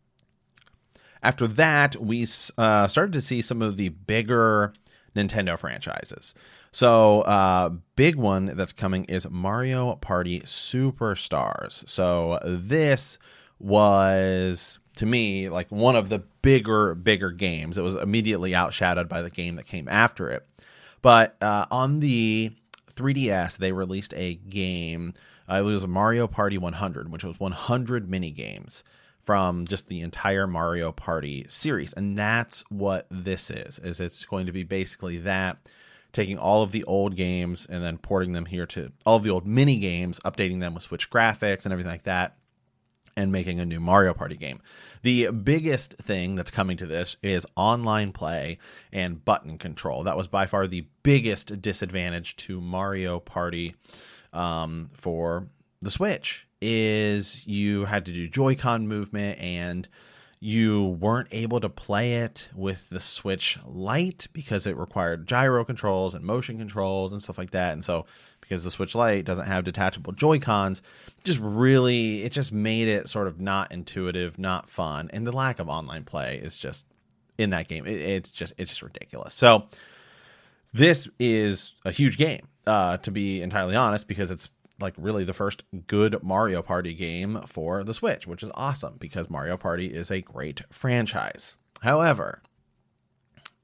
After 1.24 1.48
that, 1.48 1.96
we 1.98 2.27
uh, 2.58 2.88
started 2.88 3.13
to 3.13 3.22
see 3.22 3.41
some 3.41 3.62
of 3.62 3.77
the 3.77 3.89
bigger 3.89 4.74
Nintendo 5.15 5.60
franchises. 5.60 6.34
So, 6.72 7.22
uh, 7.22 7.70
big 7.96 8.15
one 8.15 8.56
that's 8.56 8.74
coming 8.74 9.06
is 9.06 9.30
Mario 9.30 9.96
Party 9.96 10.41
Superstars. 10.41 11.88
So, 11.89 12.39
this 12.46 13.20
was 13.60 14.80
to 14.96 15.06
me 15.06 15.50
like 15.50 15.70
one 15.70 15.96
of 15.96 16.10
the 16.10 16.20
bigger, 16.41 16.96
bigger 16.96 17.32
games. 17.32 17.77
It 17.77 17.82
was 17.82 17.96
immediately 17.96 18.51
outshadowed 18.51 19.08
by 19.08 19.22
the 19.22 19.30
game 19.30 19.56
that 19.56 19.65
came 19.65 19.88
after 19.88 20.30
it. 20.30 20.46
But 21.01 21.36
uh, 21.41 21.65
on 21.72 22.00
the 22.00 22.51
3DS, 22.96 23.58
they 23.58 23.72
released 23.72 24.13
a 24.15 24.36
game. 24.36 25.13
Uh, 25.50 25.56
it 25.56 25.63
was 25.63 25.86
Mario 25.88 26.27
Party 26.27 26.58
100, 26.58 27.12
which 27.12 27.24
was 27.24 27.39
100 27.39 28.10
mini 28.10 28.32
games 28.32 28.84
from 29.31 29.63
just 29.65 29.88
the 29.88 30.01
entire 30.01 30.45
Mario 30.45 30.91
Party 30.91 31.45
series, 31.47 31.93
and 31.93 32.17
that's 32.17 32.65
what 32.69 33.07
this 33.09 33.50
is. 33.50 33.79
Is 33.79 34.01
it's 34.01 34.25
going 34.25 34.45
to 34.47 34.51
be 34.51 34.63
basically 34.63 35.19
that, 35.19 35.69
taking 36.11 36.38
all 36.38 36.63
of 36.63 36.73
the 36.73 36.83
old 36.83 37.15
games 37.15 37.65
and 37.69 37.81
then 37.81 37.97
porting 37.97 38.33
them 38.33 38.45
here 38.45 38.65
to 38.65 38.91
all 39.05 39.15
of 39.15 39.23
the 39.23 39.29
old 39.29 39.47
mini 39.47 39.77
games, 39.77 40.19
updating 40.25 40.59
them 40.59 40.73
with 40.73 40.83
Switch 40.83 41.09
graphics 41.09 41.63
and 41.63 41.71
everything 41.71 41.93
like 41.93 42.03
that, 42.03 42.35
and 43.15 43.31
making 43.31 43.61
a 43.61 43.65
new 43.65 43.79
Mario 43.79 44.13
Party 44.13 44.35
game. 44.35 44.59
The 45.01 45.31
biggest 45.31 45.93
thing 45.93 46.35
that's 46.35 46.51
coming 46.51 46.75
to 46.75 46.85
this 46.85 47.15
is 47.23 47.45
online 47.55 48.11
play 48.11 48.57
and 48.91 49.23
button 49.23 49.57
control. 49.57 50.03
That 50.03 50.17
was 50.17 50.27
by 50.27 50.45
far 50.45 50.67
the 50.67 50.88
biggest 51.03 51.61
disadvantage 51.61 52.35
to 52.35 52.59
Mario 52.59 53.21
Party 53.21 53.75
um, 54.33 54.89
for 54.93 55.47
the 55.81 55.91
Switch 55.91 56.47
is 56.61 57.45
you 57.47 57.85
had 57.85 58.05
to 58.05 58.11
do 58.11 58.27
Joy-Con 58.27 58.88
movement 58.88 59.39
and 59.39 59.88
you 60.39 60.97
weren't 61.00 61.27
able 61.31 61.59
to 61.59 61.69
play 61.69 62.15
it 62.15 62.50
with 62.55 62.89
the 62.89 63.00
Switch 63.00 63.59
Lite 63.65 64.27
because 64.33 64.65
it 64.65 64.75
required 64.77 65.27
gyro 65.27 65.63
controls 65.63 66.15
and 66.15 66.23
motion 66.23 66.57
controls 66.57 67.11
and 67.11 67.21
stuff 67.21 67.38
like 67.38 67.51
that. 67.51 67.73
And 67.73 67.85
so 67.85 68.05
because 68.41 68.63
the 68.63 68.71
Switch 68.71 68.95
Lite 68.95 69.23
doesn't 69.23 69.45
have 69.45 69.63
detachable 69.63 70.13
Joy 70.13 70.39
Cons, 70.39 70.81
just 71.23 71.39
really 71.39 72.23
it 72.23 72.31
just 72.31 72.51
made 72.51 72.88
it 72.88 73.07
sort 73.07 73.27
of 73.27 73.39
not 73.39 73.71
intuitive, 73.71 74.38
not 74.38 74.69
fun, 74.69 75.09
and 75.13 75.25
the 75.25 75.31
lack 75.31 75.59
of 75.59 75.69
online 75.69 76.03
play 76.03 76.38
is 76.38 76.57
just 76.57 76.85
in 77.38 77.51
that 77.51 77.67
game. 77.67 77.85
It, 77.85 77.97
it's 77.97 78.29
just 78.29 78.53
it's 78.57 78.69
just 78.69 78.81
ridiculous. 78.81 79.33
So 79.33 79.67
this 80.73 81.07
is 81.19 81.73
a 81.85 81.91
huge 81.91 82.17
game, 82.17 82.47
uh, 82.65 82.97
to 82.97 83.11
be 83.11 83.41
entirely 83.41 83.75
honest, 83.75 84.07
because 84.07 84.31
it's 84.31 84.50
like 84.81 84.93
really 84.97 85.23
the 85.23 85.33
first 85.33 85.63
good 85.88 86.21
Mario 86.23 86.61
Party 86.61 86.93
game 86.93 87.41
for 87.45 87.83
the 87.83 87.93
Switch, 87.93 88.27
which 88.27 88.43
is 88.43 88.51
awesome 88.55 88.97
because 89.00 89.29
Mario 89.29 89.57
Party 89.57 89.88
is 89.88 90.11
a 90.11 90.21
great 90.21 90.61
franchise. 90.71 91.55
However, 91.81 92.41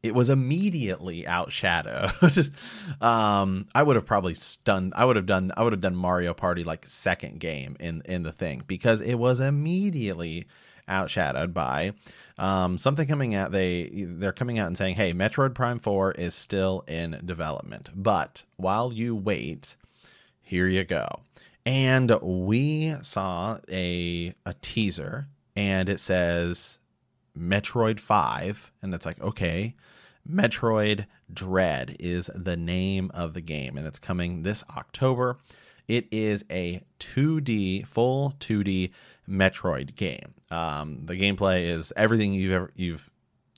it 0.04 0.16
was 0.16 0.30
immediately 0.30 1.24
outshadowed. 1.24 2.52
um, 3.02 3.68
I 3.74 3.84
would 3.84 3.96
have 3.96 4.06
probably 4.06 4.34
stunned. 4.34 4.94
I 4.96 5.06
would 5.06 5.16
have 5.16 5.26
done. 5.26 5.52
I 5.58 5.64
would 5.64 5.74
have 5.74 5.82
done 5.82 5.96
Mario 5.96 6.34
Party 6.34 6.64
like 6.64 6.86
second 6.86 7.40
game 7.40 7.76
in 7.80 8.02
in 8.06 8.24
the 8.24 8.32
thing 8.32 8.64
because 8.68 9.02
it 9.02 9.16
was 9.16 9.40
immediately 9.40 10.48
outshadowed 10.88 11.54
by 11.54 11.94
um, 12.38 12.78
something 12.78 13.08
coming 13.08 13.36
out. 13.36 13.52
They 13.52 13.90
they're 13.94 14.34
coming 14.34 14.60
out 14.60 14.68
and 14.68 14.78
saying, 14.78 14.96
"Hey, 14.96 15.14
Metroid 15.14 15.54
Prime 15.54 15.80
Four 15.80 16.12
is 16.12 16.36
still 16.36 16.84
in 16.88 17.20
development, 17.26 17.90
but 17.96 18.46
while 18.56 18.94
you 18.94 19.16
wait, 19.16 19.76
here 20.48 20.68
you 20.68 20.84
go." 20.84 21.08
And 21.66 22.18
we 22.22 22.96
saw 23.02 23.58
a 23.70 24.34
a 24.46 24.54
teaser, 24.62 25.28
and 25.56 25.90
it 25.90 26.00
says 26.00 26.80
Metroid 27.38 28.00
5 28.00 28.72
and 28.82 28.96
it's 28.96 29.06
like 29.06 29.22
okay 29.22 29.76
Metroid 30.30 31.06
Dread 31.34 31.96
is 32.00 32.30
the 32.36 32.58
name 32.58 33.12
of 33.14 33.34
the 33.34 33.42
game, 33.42 33.78
and 33.78 33.88
it's 33.88 34.00
coming 34.00 34.44
this 34.44 34.64
October. 34.76 35.38
It 35.88 36.08
is 36.12 36.44
a 36.52 36.82
2D, 37.00 37.88
full 37.88 38.34
2D 38.40 38.92
Metroid 39.30 39.96
game. 39.96 40.34
Um, 40.52 41.06
the 41.06 41.16
gameplay 41.16 41.66
is 41.66 41.94
everything 41.96 42.34
you've 42.34 42.52
ever 42.52 42.72
you've 42.76 43.10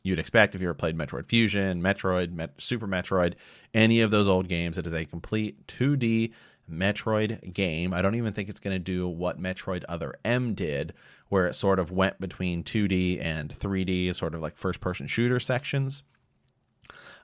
you'd 0.04 0.20
expect 0.20 0.56
if 0.56 0.62
you 0.62 0.68
ever 0.68 0.76
played 0.76 0.98
Metroid 0.98 1.28
Fusion, 1.28 1.82
Metroid, 1.82 2.32
Met, 2.32 2.52
Super 2.58 2.88
Metroid, 2.88 3.34
any 3.74 4.02
of 4.02 4.12
those 4.12 4.28
old 4.28 4.48
games. 4.48 4.78
It 4.78 4.88
is 4.88 4.94
a 4.94 5.06
complete 5.06 5.68
2D 5.68 6.32
Metroid 6.70 7.54
game. 7.54 7.94
I 7.94 8.02
don't 8.02 8.16
even 8.16 8.34
think 8.34 8.50
it's 8.50 8.60
going 8.60 8.76
to 8.76 8.80
do 8.80 9.08
what 9.08 9.42
Metroid 9.42 9.84
Other 9.90 10.16
M 10.24 10.54
did, 10.54 10.94
where 11.30 11.48
it 11.48 11.54
sort 11.54 11.80
of 11.80 11.92
went 11.92 12.20
between 12.20 12.64
2D 12.64 13.24
and 13.24 13.58
3D, 13.58 14.14
sort 14.16 14.34
of 14.34 14.42
like 14.42 14.58
first 14.58 14.80
person 14.80 15.08
shooter 15.08 15.40
sections. 15.40 16.04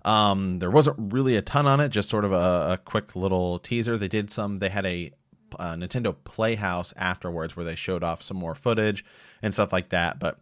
Um, 0.03 0.59
there 0.59 0.69
wasn't 0.69 1.13
really 1.13 1.35
a 1.35 1.41
ton 1.41 1.65
on 1.65 1.79
it, 1.79 1.89
just 1.89 2.09
sort 2.09 2.25
of 2.25 2.31
a, 2.31 2.73
a 2.73 2.79
quick 2.85 3.15
little 3.15 3.57
teaser. 3.59 3.97
They 3.97 4.07
did 4.07 4.29
some. 4.29 4.59
They 4.59 4.69
had 4.69 4.85
a 4.85 5.11
uh, 5.57 5.75
Nintendo 5.75 6.15
Playhouse 6.23 6.93
afterwards 6.97 7.55
where 7.55 7.65
they 7.65 7.75
showed 7.75 8.03
off 8.03 8.21
some 8.21 8.37
more 8.37 8.55
footage 8.55 9.03
and 9.41 9.53
stuff 9.53 9.73
like 9.73 9.89
that. 9.89 10.19
But 10.19 10.39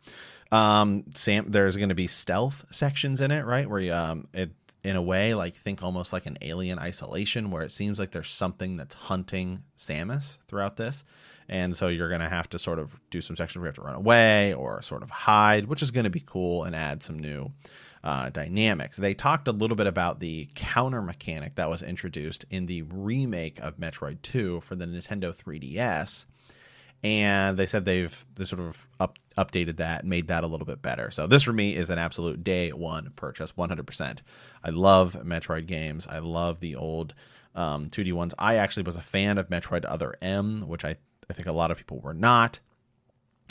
um, 0.52 1.06
Sam, 1.16 1.46
there's 1.50 1.78
going 1.78 1.90
to 1.90 1.96
be 1.96 2.08
stealth 2.08 2.66
sections 2.72 3.22
in 3.22 3.32
it, 3.32 3.46
right? 3.46 3.70
Where 3.70 3.80
you, 3.80 3.94
um, 3.94 4.28
it 4.34 4.52
in 4.84 4.96
a 4.96 5.02
way 5.02 5.34
like 5.34 5.56
think 5.56 5.82
almost 5.82 6.12
like 6.14 6.26
an 6.26 6.38
alien 6.42 6.80
isolation, 6.80 7.52
where 7.52 7.64
it 7.64 7.72
seems 7.72 8.00
like 8.00 8.12
there's 8.12 8.30
something 8.30 8.78
that's 8.78 8.96
hunting 8.96 9.64
Samus 9.78 10.38
throughout 10.48 10.78
this. 10.78 11.04
And 11.50 11.76
so 11.76 11.88
you're 11.88 12.10
going 12.10 12.22
to 12.22 12.30
have 12.30 12.50
to 12.50 12.60
sort 12.60 12.80
of 12.80 13.00
do 13.10 13.22
some 13.22 13.36
sections 13.36 13.62
where 13.62 13.68
you 13.68 13.70
have 13.70 13.76
to 13.76 13.82
run 13.82 13.96
away 13.96 14.54
or 14.54 14.82
sort 14.82 15.04
of 15.04 15.10
hide, 15.10 15.68
which 15.68 15.82
is 15.82 15.92
going 15.92 16.06
to 16.06 16.10
be 16.10 16.24
cool 16.26 16.64
and 16.64 16.76
add 16.76 17.04
some 17.04 17.20
new 17.20 17.52
uh, 18.04 18.30
dynamics. 18.30 18.98
They 18.98 19.14
talked 19.14 19.48
a 19.48 19.52
little 19.52 19.78
bit 19.78 19.88
about 19.88 20.20
the 20.20 20.50
counter 20.56 21.02
mechanic 21.02 21.56
that 21.56 21.70
was 21.70 21.84
introduced 21.84 22.46
in 22.50 22.66
the 22.66 22.82
remake 22.84 23.60
of 23.60 23.78
Metroid 23.78 24.22
2 24.22 24.62
for 24.62 24.76
the 24.76 24.86
Nintendo 24.86 25.36
3DS. 25.36 26.26
And 27.04 27.58
they 27.58 27.66
said 27.66 27.84
they've 27.84 28.26
they 28.36 28.46
sort 28.46 28.62
of 28.62 28.88
up, 29.00 29.20
updated 29.38 29.78
that, 29.78 30.06
made 30.06 30.28
that 30.28 30.44
a 30.44 30.48
little 30.48 30.66
bit 30.66 30.82
better. 30.82 31.12
So 31.12 31.28
this 31.28 31.44
for 31.44 31.54
me 31.54 31.76
is 31.76 31.90
an 31.90 32.00
absolute 32.00 32.44
day 32.44 32.72
one 32.72 33.12
purchase, 33.16 33.52
100%. 33.52 34.22
I 34.64 34.70
love 34.70 35.14
Metroid 35.24 35.66
games. 35.66 36.08
I 36.08 36.20
love 36.20 36.60
the 36.62 36.76
old 36.76 37.14
um, 37.56 37.90
2D 37.90 38.14
ones. 38.14 38.34
I 38.40 38.56
actually 38.56 38.84
was 38.84 38.96
a 38.96 39.02
fan 39.02 39.38
of 39.38 39.50
Metroid 39.50 39.86
Other 39.88 40.16
M, 40.22 40.68
which 40.68 40.86
I, 40.86 40.96
I 41.30 41.34
think 41.34 41.48
a 41.48 41.54
lot 41.54 41.72
of 41.72 41.78
people 41.78 42.00
were 42.00 42.14
not. 42.14 42.60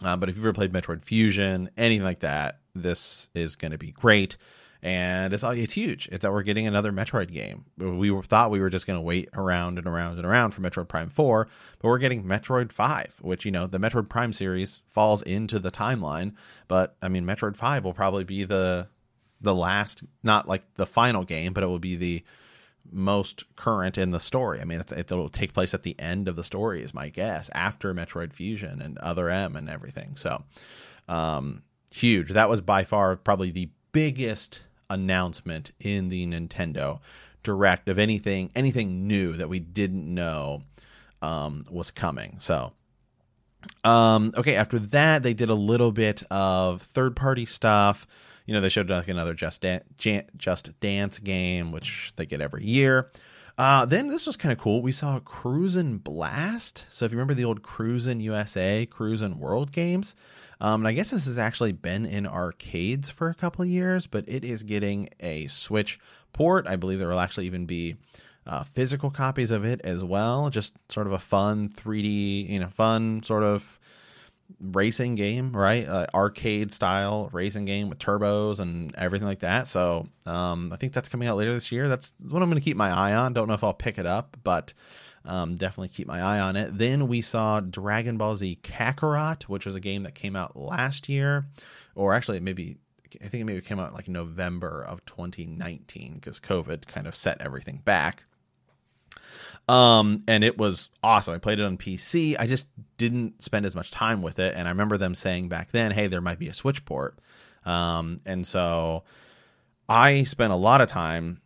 Um, 0.02 0.18
but 0.18 0.28
if 0.28 0.36
you've 0.36 0.44
ever 0.44 0.54
played 0.54 0.72
Metroid 0.72 1.04
Fusion, 1.04 1.70
anything 1.76 2.04
like 2.04 2.20
that, 2.20 2.60
this 2.74 3.28
is 3.34 3.56
going 3.56 3.72
to 3.72 3.78
be 3.78 3.92
great. 3.92 4.36
And 4.84 5.32
it's 5.32 5.44
it's 5.44 5.74
huge. 5.74 6.08
It's 6.10 6.22
that 6.22 6.32
we're 6.32 6.42
getting 6.42 6.66
another 6.66 6.90
Metroid 6.90 7.32
game. 7.32 7.66
We 7.78 8.10
thought 8.22 8.50
we 8.50 8.58
were 8.58 8.70
just 8.70 8.86
going 8.86 8.96
to 8.98 9.02
wait 9.02 9.28
around 9.34 9.78
and 9.78 9.86
around 9.86 10.16
and 10.16 10.26
around 10.26 10.52
for 10.52 10.60
Metroid 10.60 10.88
Prime 10.88 11.08
4, 11.08 11.48
but 11.78 11.88
we're 11.88 11.98
getting 11.98 12.24
Metroid 12.24 12.72
5, 12.72 13.14
which, 13.20 13.44
you 13.44 13.52
know, 13.52 13.68
the 13.68 13.78
Metroid 13.78 14.08
Prime 14.08 14.32
series 14.32 14.82
falls 14.88 15.22
into 15.22 15.60
the 15.60 15.70
timeline. 15.70 16.34
But, 16.66 16.96
I 17.00 17.08
mean, 17.08 17.24
Metroid 17.24 17.56
5 17.56 17.84
will 17.84 17.94
probably 17.94 18.24
be 18.24 18.44
the 18.44 18.88
the 19.40 19.54
last, 19.54 20.02
not 20.22 20.48
like 20.48 20.62
the 20.74 20.86
final 20.86 21.24
game, 21.24 21.52
but 21.52 21.64
it 21.64 21.66
will 21.66 21.80
be 21.80 21.96
the 21.96 22.24
most 22.90 23.44
current 23.56 23.98
in 23.98 24.10
the 24.10 24.20
story. 24.20 24.60
I 24.60 24.64
mean, 24.64 24.82
it'll 24.96 25.28
take 25.28 25.52
place 25.52 25.74
at 25.74 25.82
the 25.82 25.98
end 25.98 26.28
of 26.28 26.36
the 26.36 26.44
story, 26.44 26.82
is 26.82 26.94
my 26.94 27.08
guess, 27.08 27.50
after 27.54 27.94
Metroid 27.94 28.32
Fusion 28.32 28.80
and 28.80 28.98
Other 28.98 29.28
M 29.28 29.56
and 29.56 29.68
everything. 29.68 30.16
So, 30.16 30.44
um, 31.08 31.62
huge. 31.92 32.30
That 32.30 32.48
was 32.48 32.60
by 32.60 32.84
far 32.84 33.16
probably 33.16 33.50
the 33.50 33.70
biggest 33.92 34.62
announcement 34.92 35.72
in 35.80 36.08
the 36.08 36.26
Nintendo 36.26 37.00
Direct 37.42 37.88
of 37.88 37.98
anything 37.98 38.50
anything 38.54 39.08
new 39.08 39.32
that 39.32 39.48
we 39.48 39.58
didn't 39.58 40.12
know 40.14 40.62
um, 41.22 41.66
was 41.70 41.90
coming. 41.90 42.36
So, 42.38 42.72
um, 43.82 44.32
okay, 44.36 44.54
after 44.54 44.78
that, 44.78 45.22
they 45.22 45.34
did 45.34 45.48
a 45.48 45.54
little 45.54 45.90
bit 45.90 46.22
of 46.30 46.82
third 46.82 47.16
party 47.16 47.44
stuff. 47.44 48.06
You 48.46 48.54
know, 48.54 48.60
they 48.60 48.68
showed 48.68 48.90
like 48.90 49.08
another 49.08 49.34
Just, 49.34 49.60
Dan- 49.62 50.24
Just 50.36 50.78
Dance 50.80 51.18
game, 51.18 51.72
which 51.72 52.12
they 52.16 52.26
get 52.26 52.40
every 52.40 52.64
year. 52.64 53.10
Uh, 53.62 53.84
then 53.84 54.08
this 54.08 54.26
was 54.26 54.36
kind 54.36 54.52
of 54.52 54.58
cool. 54.58 54.82
We 54.82 54.90
saw 54.90 55.20
Cruisin' 55.20 55.98
Blast. 55.98 56.84
So 56.90 57.04
if 57.04 57.12
you 57.12 57.16
remember 57.16 57.34
the 57.34 57.44
old 57.44 57.62
Cruisin' 57.62 58.18
USA, 58.18 58.86
Cruisin' 58.86 59.38
World 59.38 59.70
games, 59.70 60.16
um, 60.60 60.80
and 60.80 60.88
I 60.88 60.92
guess 60.92 61.12
this 61.12 61.26
has 61.26 61.38
actually 61.38 61.70
been 61.70 62.04
in 62.04 62.26
arcades 62.26 63.08
for 63.08 63.28
a 63.28 63.36
couple 63.36 63.62
of 63.62 63.68
years, 63.68 64.08
but 64.08 64.28
it 64.28 64.44
is 64.44 64.64
getting 64.64 65.10
a 65.20 65.46
Switch 65.46 66.00
port. 66.32 66.66
I 66.66 66.74
believe 66.74 66.98
there 66.98 67.06
will 67.06 67.20
actually 67.20 67.46
even 67.46 67.64
be 67.66 67.94
uh, 68.48 68.64
physical 68.64 69.10
copies 69.10 69.52
of 69.52 69.64
it 69.64 69.80
as 69.84 70.02
well. 70.02 70.50
Just 70.50 70.74
sort 70.88 71.06
of 71.06 71.12
a 71.12 71.20
fun 71.20 71.68
3D, 71.68 72.48
you 72.48 72.58
know, 72.58 72.66
fun 72.66 73.22
sort 73.22 73.44
of 73.44 73.78
racing 74.60 75.14
game, 75.14 75.56
right? 75.56 75.86
Uh, 75.88 76.06
arcade 76.14 76.72
style 76.72 77.28
racing 77.32 77.64
game 77.64 77.88
with 77.88 77.98
turbos 77.98 78.60
and 78.60 78.94
everything 78.96 79.26
like 79.26 79.40
that. 79.40 79.68
So 79.68 80.06
um, 80.26 80.72
I 80.72 80.76
think 80.76 80.92
that's 80.92 81.08
coming 81.08 81.28
out 81.28 81.36
later 81.36 81.52
this 81.52 81.72
year. 81.72 81.88
That's 81.88 82.12
what 82.28 82.42
I'm 82.42 82.48
going 82.48 82.60
to 82.60 82.64
keep 82.64 82.76
my 82.76 82.90
eye 82.90 83.14
on. 83.14 83.32
Don't 83.32 83.48
know 83.48 83.54
if 83.54 83.64
I'll 83.64 83.74
pick 83.74 83.98
it 83.98 84.06
up, 84.06 84.36
but 84.42 84.72
um, 85.24 85.54
definitely 85.54 85.88
keep 85.88 86.06
my 86.06 86.20
eye 86.20 86.40
on 86.40 86.56
it. 86.56 86.76
Then 86.76 87.08
we 87.08 87.20
saw 87.20 87.60
Dragon 87.60 88.16
Ball 88.16 88.36
Z 88.36 88.58
Kakarot, 88.62 89.44
which 89.44 89.66
was 89.66 89.74
a 89.74 89.80
game 89.80 90.02
that 90.02 90.14
came 90.14 90.36
out 90.36 90.56
last 90.56 91.08
year, 91.08 91.46
or 91.94 92.14
actually 92.14 92.40
maybe 92.40 92.78
I 93.20 93.28
think 93.28 93.42
it 93.42 93.44
maybe 93.44 93.60
came 93.60 93.78
out 93.78 93.94
like 93.94 94.08
November 94.08 94.82
of 94.82 95.04
2019 95.06 96.14
because 96.14 96.40
COVID 96.40 96.86
kind 96.86 97.06
of 97.06 97.14
set 97.14 97.40
everything 97.40 97.80
back. 97.84 98.24
Um, 99.68 100.24
and 100.26 100.42
it 100.42 100.58
was 100.58 100.90
awesome. 101.02 101.34
I 101.34 101.38
played 101.38 101.58
it 101.58 101.64
on 101.64 101.78
PC. 101.78 102.36
I 102.38 102.46
just 102.46 102.66
didn't 102.98 103.42
spend 103.42 103.64
as 103.64 103.76
much 103.76 103.90
time 103.90 104.22
with 104.22 104.38
it. 104.38 104.54
And 104.56 104.66
I 104.66 104.70
remember 104.70 104.98
them 104.98 105.14
saying 105.14 105.48
back 105.48 105.70
then, 105.70 105.92
hey, 105.92 106.08
there 106.08 106.20
might 106.20 106.38
be 106.38 106.48
a 106.48 106.52
Switch 106.52 106.84
port. 106.84 107.18
Um, 107.64 108.20
and 108.26 108.46
so 108.46 109.04
I 109.88 110.24
spent 110.24 110.52
a 110.52 110.56
lot 110.56 110.80
of 110.80 110.88
time. 110.88 111.40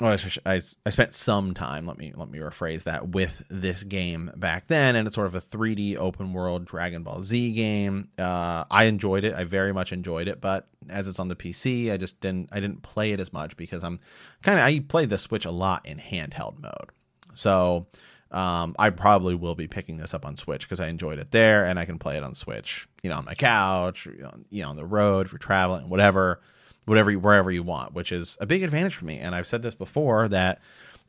Well, 0.00 0.18
I, 0.44 0.60
I 0.84 0.90
spent 0.90 1.14
some 1.14 1.54
time. 1.54 1.86
Let 1.86 1.96
me 1.96 2.12
let 2.16 2.28
me 2.28 2.40
rephrase 2.40 2.84
that 2.84 3.10
with 3.10 3.44
this 3.48 3.84
game 3.84 4.32
back 4.36 4.66
then, 4.66 4.96
and 4.96 5.06
it's 5.06 5.14
sort 5.14 5.28
of 5.28 5.36
a 5.36 5.40
3D 5.40 5.96
open 5.96 6.32
world 6.32 6.64
Dragon 6.64 7.04
Ball 7.04 7.22
Z 7.22 7.52
game. 7.52 8.08
Uh, 8.18 8.64
I 8.68 8.84
enjoyed 8.84 9.22
it. 9.22 9.34
I 9.34 9.44
very 9.44 9.72
much 9.72 9.92
enjoyed 9.92 10.26
it, 10.26 10.40
but 10.40 10.66
as 10.88 11.06
it's 11.06 11.20
on 11.20 11.28
the 11.28 11.36
PC, 11.36 11.92
I 11.92 11.98
just 11.98 12.20
didn't 12.20 12.48
I 12.50 12.58
didn't 12.58 12.82
play 12.82 13.12
it 13.12 13.20
as 13.20 13.32
much 13.32 13.56
because 13.56 13.84
I'm 13.84 14.00
kind 14.42 14.58
of 14.58 14.64
I 14.64 14.80
play 14.80 15.04
the 15.04 15.18
Switch 15.18 15.44
a 15.44 15.52
lot 15.52 15.86
in 15.86 15.98
handheld 15.98 16.58
mode. 16.58 16.90
So 17.34 17.86
um, 18.30 18.74
I 18.78 18.90
probably 18.90 19.34
will 19.34 19.54
be 19.54 19.68
picking 19.68 19.98
this 19.98 20.14
up 20.14 20.24
on 20.24 20.36
Switch 20.36 20.62
because 20.62 20.80
I 20.80 20.88
enjoyed 20.88 21.18
it 21.18 21.30
there, 21.30 21.64
and 21.64 21.78
I 21.78 21.84
can 21.84 21.98
play 21.98 22.16
it 22.16 22.22
on 22.22 22.34
Switch, 22.34 22.88
you 23.02 23.10
know, 23.10 23.16
on 23.16 23.24
my 23.24 23.34
couch, 23.34 24.06
you 24.06 24.22
know, 24.22 24.32
you 24.50 24.62
know 24.62 24.70
on 24.70 24.76
the 24.76 24.86
road 24.86 25.26
if 25.26 25.32
you're 25.32 25.38
traveling, 25.38 25.88
whatever, 25.88 26.40
whatever, 26.86 27.12
wherever 27.12 27.50
you 27.50 27.62
want, 27.62 27.92
which 27.92 28.10
is 28.10 28.38
a 28.40 28.46
big 28.46 28.62
advantage 28.62 28.94
for 28.94 29.04
me. 29.04 29.18
And 29.18 29.34
I've 29.34 29.46
said 29.46 29.62
this 29.62 29.74
before 29.74 30.28
that 30.28 30.60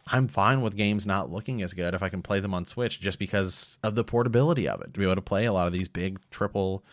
I'm 0.08 0.28
fine 0.28 0.62
with 0.62 0.76
games 0.76 1.06
not 1.06 1.32
looking 1.32 1.62
as 1.62 1.74
good 1.74 1.94
if 1.94 2.04
I 2.04 2.10
can 2.10 2.22
play 2.22 2.42
them 2.42 2.54
on 2.54 2.66
Switch, 2.66 3.00
just 3.00 3.20
because 3.20 3.80
of 3.84 3.96
the 3.96 4.04
portability 4.04 4.68
of 4.68 4.82
it 4.82 4.94
to 4.94 5.00
be 5.00 5.06
able 5.06 5.16
to 5.16 5.22
play 5.22 5.46
a 5.46 5.54
lot 5.54 5.68
of 5.68 5.74
these 5.74 5.88
big 5.88 6.20
triple, 6.30 6.84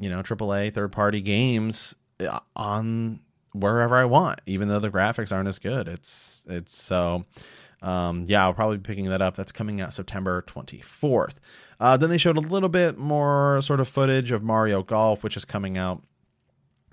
you 0.00 0.08
know, 0.08 0.22
AAA 0.22 0.72
third 0.72 0.92
party 0.92 1.20
games 1.20 1.94
uh, 2.20 2.40
on 2.56 3.20
wherever 3.52 3.96
I 3.96 4.06
want, 4.06 4.40
even 4.46 4.68
though 4.68 4.80
the 4.80 4.90
graphics 4.90 5.30
aren't 5.30 5.48
as 5.48 5.58
good. 5.58 5.88
It's 5.88 6.46
it's 6.48 6.74
so 6.74 7.24
um, 7.82 8.24
yeah, 8.26 8.44
I'll 8.44 8.54
probably 8.54 8.78
be 8.78 8.82
picking 8.82 9.06
that 9.06 9.22
up. 9.22 9.36
That's 9.36 9.52
coming 9.52 9.80
out 9.80 9.94
September 9.94 10.42
24th. 10.46 11.34
Uh, 11.80 11.96
then 11.96 12.10
they 12.10 12.18
showed 12.18 12.36
a 12.36 12.40
little 12.40 12.68
bit 12.68 12.98
more 12.98 13.60
sort 13.62 13.80
of 13.80 13.88
footage 13.88 14.32
of 14.32 14.42
Mario 14.42 14.82
Golf, 14.82 15.22
which 15.22 15.36
is 15.36 15.44
coming 15.44 15.78
out 15.78 16.02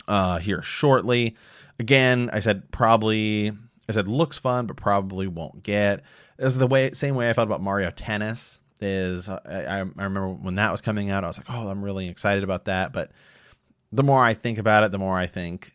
uh, 0.07 0.37
here 0.37 0.61
shortly. 0.61 1.35
Again, 1.79 2.29
I 2.31 2.39
said 2.39 2.71
probably, 2.71 3.51
I 3.89 3.91
said 3.91 4.07
looks 4.07 4.37
fun, 4.37 4.67
but 4.67 4.77
probably 4.77 5.27
won't 5.27 5.63
get. 5.63 6.03
Is 6.37 6.57
the 6.57 6.67
way 6.67 6.91
same 6.91 7.15
way 7.15 7.29
I 7.29 7.33
felt 7.33 7.47
about 7.47 7.61
Mario 7.61 7.89
Tennis. 7.91 8.59
Is 8.81 9.29
I, 9.29 9.39
I 9.47 9.79
remember 9.79 10.29
when 10.29 10.55
that 10.55 10.71
was 10.71 10.81
coming 10.81 11.09
out, 11.09 11.23
I 11.23 11.27
was 11.27 11.37
like, 11.37 11.47
oh, 11.49 11.67
I'm 11.67 11.81
really 11.81 12.07
excited 12.09 12.43
about 12.43 12.65
that. 12.65 12.93
But 12.93 13.11
the 13.91 14.03
more 14.03 14.23
I 14.23 14.33
think 14.33 14.57
about 14.57 14.83
it, 14.83 14.91
the 14.91 14.99
more 14.99 15.17
I 15.17 15.27
think 15.27 15.71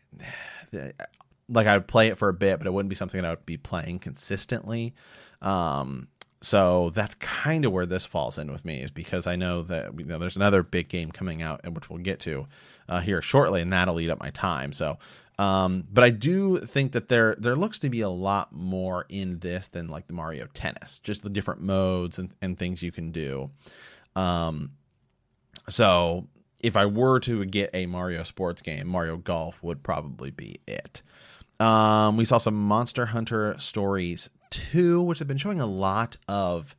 like 1.51 1.67
I 1.67 1.73
would 1.73 1.87
play 1.87 2.07
it 2.07 2.17
for 2.17 2.29
a 2.29 2.33
bit, 2.33 2.57
but 2.59 2.67
it 2.67 2.73
wouldn't 2.73 2.89
be 2.89 2.95
something 2.95 3.21
that 3.21 3.27
I 3.27 3.31
would 3.31 3.45
be 3.45 3.57
playing 3.57 3.99
consistently. 3.99 4.93
Um, 5.41 6.07
so 6.41 6.89
that's 6.91 7.15
kind 7.15 7.65
of 7.65 7.71
where 7.71 7.85
this 7.85 8.05
falls 8.05 8.37
in 8.37 8.51
with 8.51 8.65
me, 8.65 8.81
is 8.81 8.89
because 8.89 9.27
I 9.27 9.35
know 9.35 9.61
that 9.63 9.97
you 9.97 10.05
know, 10.05 10.17
there's 10.17 10.35
another 10.35 10.63
big 10.63 10.89
game 10.89 11.11
coming 11.11 11.41
out, 11.41 11.61
which 11.71 11.89
we'll 11.89 11.99
get 11.99 12.19
to 12.21 12.47
uh, 12.89 12.99
here 12.99 13.21
shortly, 13.21 13.61
and 13.61 13.71
that'll 13.71 13.99
eat 13.99 14.09
up 14.09 14.19
my 14.19 14.31
time. 14.31 14.73
So, 14.73 14.97
um, 15.37 15.83
but 15.91 16.03
I 16.03 16.09
do 16.09 16.59
think 16.59 16.93
that 16.93 17.09
there 17.09 17.35
there 17.37 17.55
looks 17.55 17.79
to 17.79 17.89
be 17.89 18.01
a 18.01 18.09
lot 18.09 18.53
more 18.53 19.05
in 19.09 19.39
this 19.39 19.67
than 19.67 19.87
like 19.87 20.07
the 20.07 20.13
Mario 20.13 20.47
Tennis, 20.53 20.99
just 20.99 21.21
the 21.21 21.29
different 21.29 21.61
modes 21.61 22.17
and, 22.17 22.33
and 22.41 22.57
things 22.57 22.81
you 22.81 22.91
can 22.91 23.11
do. 23.11 23.51
Um, 24.15 24.71
so 25.69 26.27
if 26.59 26.75
I 26.75 26.85
were 26.85 27.19
to 27.21 27.45
get 27.45 27.69
a 27.73 27.85
Mario 27.85 28.23
sports 28.23 28.61
game, 28.61 28.87
Mario 28.87 29.17
Golf 29.17 29.61
would 29.61 29.83
probably 29.83 30.31
be 30.31 30.59
it. 30.67 31.01
Um, 31.61 32.17
we 32.17 32.25
saw 32.25 32.39
some 32.39 32.55
Monster 32.55 33.05
Hunter 33.05 33.55
Stories 33.59 34.29
2, 34.49 35.03
which 35.03 35.19
have 35.19 35.27
been 35.27 35.37
showing 35.37 35.59
a 35.61 35.67
lot 35.67 36.17
of 36.27 36.75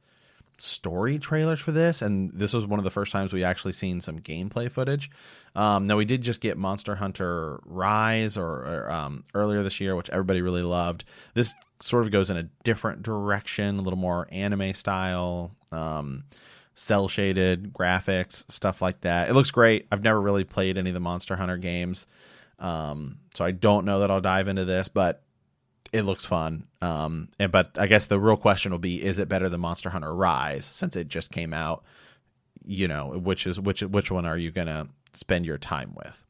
story 0.59 1.21
trailers 1.21 1.61
for 1.61 1.71
this, 1.71 2.03
and 2.03 2.33
this 2.35 2.53
was 2.53 2.67
one 2.67 2.81
of 2.81 2.85
the 2.85 2.91
first 2.91 3.13
times 3.13 3.33
we 3.33 3.45
actually 3.45 3.75
seen 3.75 4.01
some 4.01 4.19
gameplay 4.19 4.69
footage. 4.69 5.09
Um, 5.55 5.87
now 5.87 5.97
we 5.97 6.05
did 6.05 6.23
just 6.23 6.41
get 6.41 6.59
Monster 6.59 6.97
Hunter 6.97 7.61
Rise 7.65 8.37
or, 8.37 8.49
or 8.49 8.91
um, 8.91 9.23
earlier 9.35 9.63
this 9.63 9.81
year, 9.81 9.95
which 9.95 10.11
everybody 10.11 10.43
really 10.43 10.63
loved. 10.63 11.05
This 11.35 11.55
sort 11.79 12.05
of 12.05 12.11
goes 12.11 12.29
in 12.29 12.37
a 12.37 12.49
different 12.65 13.05
direction, 13.05 13.79
a 13.79 13.83
little 13.83 13.99
more 13.99 14.27
anime 14.33 14.75
style, 14.75 15.55
um, 15.71 16.25
cell 16.75 17.07
shaded 17.07 17.73
graphics, 17.73 18.51
stuff 18.51 18.83
like 18.83 19.03
that. 19.03 19.29
It 19.29 19.35
looks 19.35 19.53
great. 19.53 19.87
I've 19.93 20.03
never 20.03 20.21
really 20.21 20.45
played 20.45 20.77
any 20.77 20.91
of 20.91 20.95
the 20.95 21.01
Monster 21.01 21.37
Hunter 21.37 21.57
games. 21.57 22.05
Um, 22.63 23.19
so 23.35 23.45
I 23.45 23.51
don't 23.51 23.85
know 23.85 24.01
that 24.01 24.11
I'll 24.11 24.21
dive 24.21 24.49
into 24.49 24.65
this, 24.65 24.89
but 24.89 25.23
it 25.93 26.03
looks 26.03 26.25
fun. 26.25 26.67
Um, 26.81 27.29
and 27.39 27.53
but 27.53 27.77
I 27.79 27.87
guess 27.87 28.07
the 28.07 28.19
real 28.19 28.37
question 28.37 28.73
will 28.73 28.79
be: 28.79 29.05
Is 29.05 29.19
it 29.19 29.29
better 29.29 29.49
than 29.49 29.61
Monster 29.61 29.91
Hunter 29.91 30.15
Rise 30.15 30.65
since 30.65 30.97
it 30.97 31.09
just 31.09 31.31
came 31.31 31.53
out? 31.53 31.85
You 32.65 32.89
know, 32.89 33.09
which 33.09 33.47
is 33.47 33.61
which 33.61 33.83
which 33.83 34.11
one 34.11 34.25
are 34.25 34.39
you 34.39 34.51
gonna 34.51 34.89
spend 35.13 35.45
your 35.45 35.59
time 35.59 35.95
with? 35.95 36.25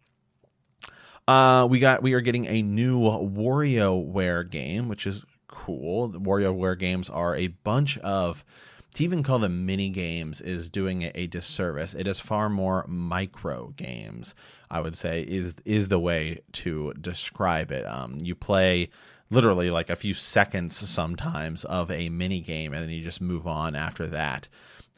Uh, 1.28 1.66
we 1.70 1.78
got 1.78 2.02
we 2.02 2.14
are 2.14 2.20
getting 2.20 2.46
a 2.46 2.62
new 2.62 3.00
WarioWare 3.00 4.50
game, 4.50 4.88
which 4.88 5.06
is 5.06 5.24
cool. 5.46 6.08
The 6.08 6.20
WarioWare 6.20 6.78
games 6.78 7.08
are 7.08 7.36
a 7.36 7.48
bunch 7.48 7.98
of 7.98 8.44
to 8.94 9.04
even 9.04 9.22
call 9.22 9.38
them 9.38 9.64
mini 9.64 9.88
games 9.88 10.40
is 10.40 10.68
doing 10.68 11.02
it 11.02 11.12
a 11.14 11.26
disservice. 11.26 11.94
It 11.94 12.06
is 12.06 12.20
far 12.20 12.48
more 12.48 12.84
micro 12.86 13.68
games. 13.76 14.34
I 14.70 14.80
would 14.80 14.94
say 14.94 15.22
is 15.22 15.54
is 15.64 15.88
the 15.88 15.98
way 15.98 16.40
to 16.52 16.92
describe 17.00 17.70
it. 17.72 17.84
Um, 17.86 18.18
you 18.20 18.34
play 18.34 18.90
literally 19.30 19.70
like 19.70 19.88
a 19.88 19.96
few 19.96 20.14
seconds 20.14 20.76
sometimes 20.76 21.64
of 21.64 21.90
a 21.90 22.10
mini 22.10 22.40
game, 22.40 22.72
and 22.72 22.82
then 22.82 22.90
you 22.90 23.02
just 23.02 23.20
move 23.20 23.46
on 23.46 23.74
after 23.74 24.06
that. 24.08 24.48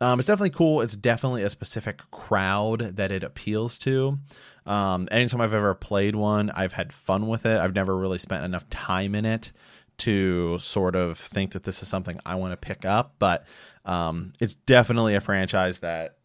Um, 0.01 0.19
it's 0.19 0.27
definitely 0.27 0.51
cool. 0.51 0.81
It's 0.81 0.97
definitely 0.97 1.45
a 1.45 1.51
specific 1.51 2.03
crowd 2.11 2.97
that 2.97 3.13
it 3.13 3.23
appeals 3.23 3.79
to. 3.79 4.19
Um, 4.67 5.09
anytime 5.11 5.41
I've 5.41 5.55
ever 5.55 5.75
played 5.75 6.17
one, 6.17 6.51
I've 6.51 6.73
had 6.73 6.93
fun 6.93 7.29
with 7.29 7.47
it. 7.47 7.61
I've 7.61 7.75
never 7.75 7.97
really 7.97 8.19
spent 8.19 8.45
enough 8.45 8.69
time 8.71 9.15
in 9.15 9.25
it 9.25 9.53
to 9.99 10.59
sort 10.59 10.97
of 10.97 11.19
think 11.19 11.53
that 11.53 11.65
this 11.65 11.83
is 11.83 11.89
something 11.89 12.21
I 12.27 12.35
want 12.37 12.53
to 12.53 12.57
pick 12.57 12.85
up, 12.85 13.15
but 13.19 13.45
um, 13.85 14.33
it's 14.41 14.55
definitely 14.55 15.15
a 15.15 15.21
franchise 15.21 15.81
that 15.81 16.17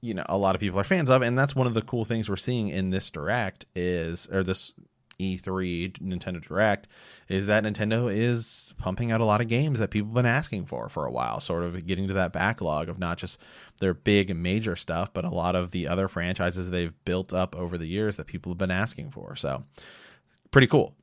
you 0.00 0.14
know 0.14 0.24
a 0.28 0.38
lot 0.38 0.54
of 0.54 0.60
people 0.60 0.78
are 0.78 0.84
fans 0.84 1.10
of, 1.10 1.22
and 1.22 1.38
that's 1.38 1.54
one 1.54 1.66
of 1.66 1.74
the 1.74 1.82
cool 1.82 2.04
things 2.04 2.28
we're 2.28 2.36
seeing 2.36 2.68
in 2.68 2.90
this 2.90 3.10
direct 3.10 3.66
is 3.74 4.28
or 4.30 4.42
this 4.42 4.72
E3 5.18 5.92
Nintendo 6.00 6.42
Direct 6.42 6.88
is 7.28 7.46
that 7.46 7.64
Nintendo 7.64 8.12
is 8.14 8.74
pumping 8.78 9.12
out 9.12 9.20
a 9.20 9.24
lot 9.24 9.40
of 9.40 9.48
games 9.48 9.78
that 9.78 9.90
people 9.90 10.08
have 10.08 10.14
been 10.14 10.26
asking 10.26 10.66
for 10.66 10.88
for 10.88 11.04
a 11.04 11.10
while, 11.10 11.40
sort 11.40 11.62
of 11.62 11.86
getting 11.86 12.08
to 12.08 12.14
that 12.14 12.32
backlog 12.32 12.88
of 12.88 12.98
not 12.98 13.18
just 13.18 13.38
their 13.80 13.94
big 13.94 14.34
major 14.34 14.76
stuff, 14.76 15.12
but 15.12 15.24
a 15.24 15.30
lot 15.30 15.56
of 15.56 15.70
the 15.70 15.86
other 15.86 16.08
franchises 16.08 16.70
they've 16.70 16.94
built 17.04 17.32
up 17.32 17.56
over 17.56 17.78
the 17.78 17.86
years 17.86 18.16
that 18.16 18.26
people 18.26 18.50
have 18.52 18.58
been 18.58 18.70
asking 18.70 19.10
for. 19.10 19.36
So, 19.36 19.64
pretty 20.50 20.66
cool. 20.66 20.94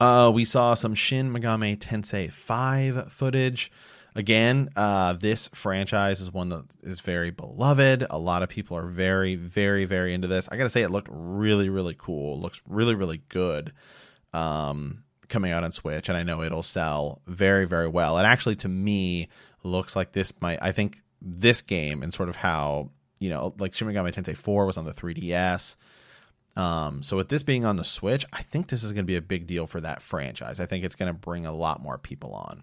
Uh, 0.00 0.30
we 0.34 0.44
saw 0.44 0.74
some 0.74 0.94
Shin 0.94 1.32
Megami 1.32 1.76
Tensei 1.76 2.30
5 2.30 3.12
footage. 3.12 3.70
Again, 4.16 4.68
uh, 4.76 5.14
this 5.14 5.48
franchise 5.54 6.20
is 6.20 6.30
one 6.32 6.48
that 6.50 6.64
is 6.82 7.00
very 7.00 7.30
beloved. 7.30 8.06
A 8.10 8.18
lot 8.18 8.42
of 8.42 8.48
people 8.48 8.76
are 8.76 8.86
very, 8.86 9.34
very, 9.34 9.84
very 9.84 10.14
into 10.14 10.28
this. 10.28 10.48
I 10.50 10.56
gotta 10.56 10.70
say, 10.70 10.82
it 10.82 10.90
looked 10.90 11.08
really, 11.10 11.68
really 11.68 11.96
cool. 11.98 12.36
It 12.36 12.40
looks 12.40 12.62
really, 12.68 12.94
really 12.94 13.22
good 13.28 13.72
um, 14.32 15.02
coming 15.28 15.50
out 15.50 15.64
on 15.64 15.72
Switch, 15.72 16.08
and 16.08 16.16
I 16.16 16.22
know 16.22 16.42
it'll 16.42 16.62
sell 16.62 17.22
very, 17.26 17.66
very 17.66 17.88
well. 17.88 18.18
And 18.18 18.26
actually, 18.26 18.56
to 18.56 18.68
me, 18.68 19.28
looks 19.64 19.96
like 19.96 20.12
this 20.12 20.32
might. 20.40 20.60
I 20.62 20.70
think 20.70 21.00
this 21.20 21.60
game 21.60 22.02
and 22.02 22.14
sort 22.14 22.28
of 22.28 22.36
how 22.36 22.90
you 23.24 23.30
know, 23.30 23.54
like 23.58 23.74
Shin 23.74 23.88
Megami 23.88 24.12
Tensei 24.12 24.36
4 24.36 24.66
was 24.66 24.76
on 24.76 24.84
the 24.84 24.92
3DS. 24.92 25.76
Um, 26.56 27.02
so 27.02 27.16
with 27.16 27.28
this 27.28 27.42
being 27.42 27.64
on 27.64 27.76
the 27.76 27.84
Switch, 27.84 28.24
I 28.32 28.42
think 28.42 28.68
this 28.68 28.84
is 28.84 28.92
going 28.92 29.04
to 29.04 29.10
be 29.10 29.16
a 29.16 29.22
big 29.22 29.46
deal 29.46 29.66
for 29.66 29.80
that 29.80 30.02
franchise. 30.02 30.60
I 30.60 30.66
think 30.66 30.84
it's 30.84 30.94
going 30.94 31.12
to 31.12 31.18
bring 31.18 31.46
a 31.46 31.52
lot 31.52 31.82
more 31.82 31.98
people 31.98 32.32
on. 32.34 32.62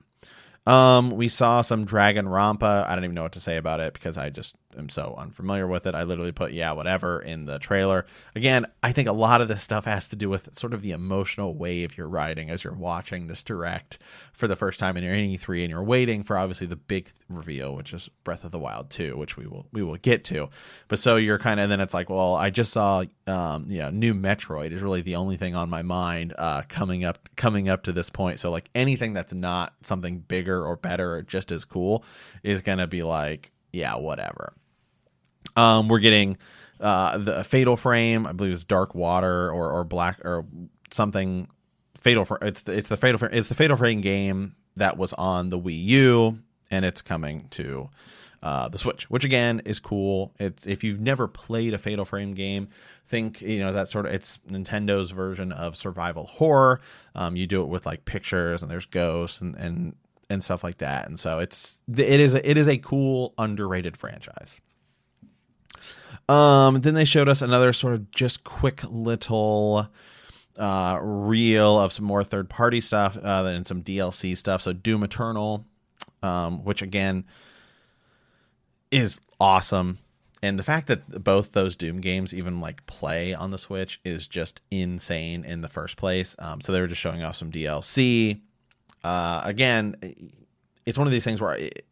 Um, 0.66 1.12
we 1.12 1.28
saw 1.28 1.62
some 1.62 1.86
Danganronpa. 1.86 2.88
I 2.88 2.96
don't 2.96 3.04
even 3.04 3.16
know 3.16 3.24
what 3.24 3.34
to 3.34 3.40
say 3.40 3.58
about 3.58 3.80
it 3.80 3.94
because 3.94 4.18
I 4.18 4.30
just 4.30 4.56
am 4.78 4.90
so 4.90 5.16
unfamiliar 5.18 5.68
with 5.68 5.86
it. 5.86 5.96
I 5.96 6.04
literally 6.04 6.32
put 6.32 6.54
yeah, 6.54 6.72
whatever 6.72 7.22
in 7.22 7.46
the 7.46 7.60
trailer. 7.60 8.06
Again, 8.36 8.66
I 8.84 8.92
think 8.92 9.08
a 9.08 9.14
lot 9.14 9.42
of 9.42 9.48
this 9.48 9.62
stuff 9.62 9.86
has 9.86 10.08
to 10.10 10.16
do 10.16 10.30
with 10.30 10.56
sort 10.58 10.74
of 10.74 10.82
the 10.82 10.92
emotional 10.92 11.54
wave 11.54 11.98
you're 11.98 12.08
riding 12.08 12.50
as 12.50 12.64
you're 12.64 12.74
watching 12.74 13.28
this 13.28 13.44
direct 13.44 14.00
for 14.34 14.48
the 14.48 14.56
first 14.56 14.80
time 14.80 14.98
in 14.98 15.04
your 15.04 15.14
E3 15.14 15.62
and 15.62 15.70
you're 15.70 15.84
waiting 15.84 16.24
for 16.24 16.38
obviously 16.38 16.68
the 16.68 16.76
big 16.76 17.12
reveal, 17.30 17.76
which 17.76 17.94
is 17.94 18.10
Breath 18.24 18.44
of 18.44 18.52
the 18.52 18.60
Wild 18.60 18.90
2, 18.90 19.16
which 19.18 19.38
we 19.38 19.46
will 19.46 19.68
we 19.72 19.84
will 19.84 19.98
get 19.98 20.24
to. 20.26 20.50
But 20.88 21.00
so 21.00 21.16
you're 21.16 21.40
kind 21.40 21.60
of 21.60 21.70
then 21.70 21.80
it's 21.80 21.94
like, 21.94 22.10
well, 22.10 22.36
I 22.36 22.50
just 22.50 22.72
saw 22.72 23.04
um, 23.28 23.66
you 23.70 23.80
know, 23.80 23.90
new 23.90 24.14
Metroid 24.14 24.72
is 24.72 24.82
really 24.82 25.02
the 25.02 25.16
only 25.16 25.38
thing 25.38 25.56
on 25.56 25.70
my 25.70 25.82
mind 25.82 26.34
uh 26.38 26.64
coming 26.68 27.04
up 27.04 27.30
coming 27.36 27.70
up 27.70 27.84
to 27.84 27.92
this 27.92 28.10
point. 28.10 28.40
So 28.40 28.52
like 28.52 28.70
anything 28.74 29.14
that's 29.14 29.34
not 29.34 29.74
something 29.84 30.20
bigger 30.20 30.66
or 30.66 30.76
better 30.76 31.16
or 31.16 31.22
just 31.22 31.52
as 31.52 31.66
cool 31.66 32.04
is 32.44 32.62
going 32.62 32.78
to 32.80 32.88
be 32.88 33.04
like, 33.04 33.52
yeah, 33.72 33.96
whatever. 33.96 34.54
Um, 35.56 35.88
we're 35.88 36.00
getting 36.00 36.38
uh, 36.80 37.18
the 37.18 37.44
Fatal 37.44 37.78
Frame, 37.78 38.26
I 38.26 38.34
believe 38.34 38.54
it's 38.54 38.64
Dark 38.64 38.96
Water 38.96 39.52
or 39.52 39.72
or 39.72 39.84
Black 39.84 40.24
or 40.26 40.46
something. 40.92 41.48
Fatal 42.00 42.26
it's 42.42 42.62
the, 42.64 42.74
it's 42.74 42.90
the 42.90 42.98
Fatal 42.98 43.30
it's 43.32 43.50
the 43.50 43.56
Fatal 43.56 43.78
Frame 43.78 44.02
game 44.02 44.56
that 44.76 44.98
was 44.98 45.14
on 45.14 45.50
the 45.50 45.60
Wii 45.60 45.84
U 45.86 46.40
and 46.72 46.86
it's 46.86 47.02
coming 47.02 47.48
to 47.52 47.90
uh, 48.42 48.70
the 48.70 48.80
Switch, 48.80 49.08
which 49.10 49.24
again 49.24 49.62
is 49.66 49.80
cool. 49.80 50.34
It's 50.40 50.66
if 50.66 50.84
you've 50.84 51.00
never 51.00 51.28
played 51.28 51.74
a 51.74 51.78
Fatal 51.78 52.06
Frame 52.06 52.34
game, 52.34 52.70
think 53.08 53.42
you 53.42 53.60
know 53.60 53.74
that 53.74 53.90
sort 53.90 54.08
of 54.08 54.14
it's 54.14 54.40
Nintendo's 54.50 55.12
version 55.12 55.52
of 55.52 55.76
survival 55.76 56.26
horror. 56.26 56.82
Um, 57.14 57.36
you 57.36 57.46
do 57.46 57.62
it 57.62 57.68
with 57.68 57.86
like 57.86 58.06
pictures 58.06 58.64
and 58.64 58.72
there's 58.72 58.86
ghosts 58.86 59.42
and 59.42 59.56
and 59.56 59.96
and 60.30 60.44
stuff 60.44 60.64
like 60.64 60.80
that, 60.80 61.08
and 61.08 61.20
so 61.20 61.38
it's 61.40 61.80
it 61.96 62.20
is 62.20 62.34
a, 62.34 62.50
it 62.50 62.58
is 62.58 62.68
a 62.68 62.78
cool 62.78 63.36
underrated 63.38 63.98
franchise. 63.98 64.60
Um, 66.30 66.82
then 66.82 66.94
they 66.94 67.06
showed 67.06 67.28
us 67.28 67.42
another 67.42 67.74
sort 67.74 67.94
of 67.94 68.12
just 68.12 68.44
quick 68.44 68.84
little 68.90 69.88
uh, 70.58 71.00
reel 71.02 71.80
of 71.80 71.92
some 71.92 72.06
more 72.06 72.24
third 72.24 72.50
party 72.50 72.82
stuff 72.82 73.18
uh, 73.18 73.44
and 73.48 73.66
some 73.66 73.84
DLC 73.84 74.38
stuff. 74.38 74.62
So 74.62 74.74
Doom 74.74 75.04
Eternal, 75.04 75.66
um, 76.22 76.64
which 76.64 76.82
again 76.82 77.26
is 78.92 79.20
awesome. 79.40 79.98
And 80.44 80.58
the 80.58 80.64
fact 80.64 80.88
that 80.88 81.24
both 81.24 81.52
those 81.52 81.76
Doom 81.76 82.02
games 82.02 82.34
even 82.34 82.62
like 82.62 82.86
play 82.88 83.34
on 83.34 83.52
the 83.52 83.58
Switch 83.58 84.00
is 84.04 84.28
just 84.28 84.62
insane 84.72 85.46
in 85.46 85.62
the 85.62 85.70
first 85.70 85.98
place. 85.98 86.36
Um, 86.40 86.62
so 86.62 86.72
they 86.72 86.82
were 86.82 86.88
just 86.88 87.02
showing 87.02 87.24
off 87.24 87.36
some 87.36 87.52
DLC. 87.52 88.42
Uh, 89.04 89.42
again, 89.44 89.96
it's 90.86 90.98
one 90.98 91.08
of 91.08 91.14
these 91.14 91.24
things 91.24 91.40
where 91.42 91.54
it, 91.54 91.86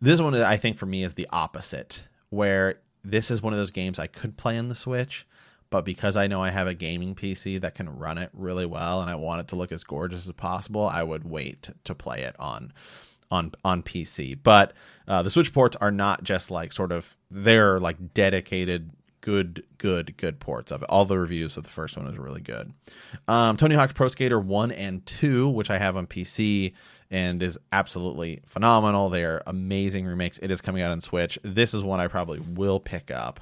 this 0.00 0.20
one 0.20 0.34
I 0.34 0.56
think 0.56 0.78
for 0.78 0.86
me 0.86 1.02
is 1.02 1.14
the 1.14 1.28
opposite, 1.30 2.04
where 2.30 2.76
this 3.04 3.30
is 3.30 3.42
one 3.42 3.52
of 3.52 3.58
those 3.58 3.70
games 3.70 3.98
I 3.98 4.06
could 4.06 4.36
play 4.36 4.58
on 4.58 4.68
the 4.68 4.74
Switch, 4.74 5.26
but 5.70 5.84
because 5.84 6.16
I 6.16 6.26
know 6.26 6.42
I 6.42 6.50
have 6.50 6.66
a 6.66 6.74
gaming 6.74 7.14
PC 7.14 7.60
that 7.60 7.74
can 7.74 7.98
run 7.98 8.18
it 8.18 8.30
really 8.32 8.66
well 8.66 9.00
and 9.00 9.10
I 9.10 9.16
want 9.16 9.40
it 9.40 9.48
to 9.48 9.56
look 9.56 9.72
as 9.72 9.84
gorgeous 9.84 10.26
as 10.26 10.32
possible, 10.32 10.86
I 10.86 11.02
would 11.02 11.24
wait 11.24 11.68
to, 11.84 11.94
play 11.94 12.22
it 12.22 12.36
on 12.38 12.72
on 13.30 13.52
on 13.64 13.82
PC. 13.82 14.38
But 14.42 14.72
uh, 15.08 15.22
the 15.22 15.30
Switch 15.30 15.52
ports 15.52 15.76
are 15.76 15.90
not 15.90 16.22
just 16.22 16.50
like 16.50 16.72
sort 16.72 16.92
of 16.92 17.16
they're 17.30 17.80
like 17.80 18.14
dedicated 18.14 18.90
good 19.20 19.64
good 19.78 20.16
good 20.16 20.38
ports 20.38 20.70
of 20.70 20.82
it. 20.82 20.86
All 20.90 21.06
the 21.06 21.18
reviews 21.18 21.56
of 21.56 21.64
the 21.64 21.70
first 21.70 21.96
one 21.96 22.06
is 22.06 22.18
really 22.18 22.42
good. 22.42 22.72
Um, 23.26 23.56
Tony 23.56 23.74
Hawk's 23.74 23.94
Pro 23.94 24.08
Skater 24.08 24.38
1 24.38 24.70
and 24.70 25.04
2, 25.06 25.48
which 25.48 25.70
I 25.70 25.78
have 25.78 25.96
on 25.96 26.06
PC 26.06 26.74
and 27.14 27.44
is 27.44 27.56
absolutely 27.70 28.40
phenomenal. 28.44 29.08
They 29.08 29.22
are 29.22 29.40
amazing 29.46 30.04
remakes. 30.04 30.38
It 30.38 30.50
is 30.50 30.60
coming 30.60 30.82
out 30.82 30.90
on 30.90 31.00
Switch. 31.00 31.38
This 31.44 31.72
is 31.72 31.84
one 31.84 32.00
I 32.00 32.08
probably 32.08 32.40
will 32.40 32.80
pick 32.80 33.12
up. 33.12 33.38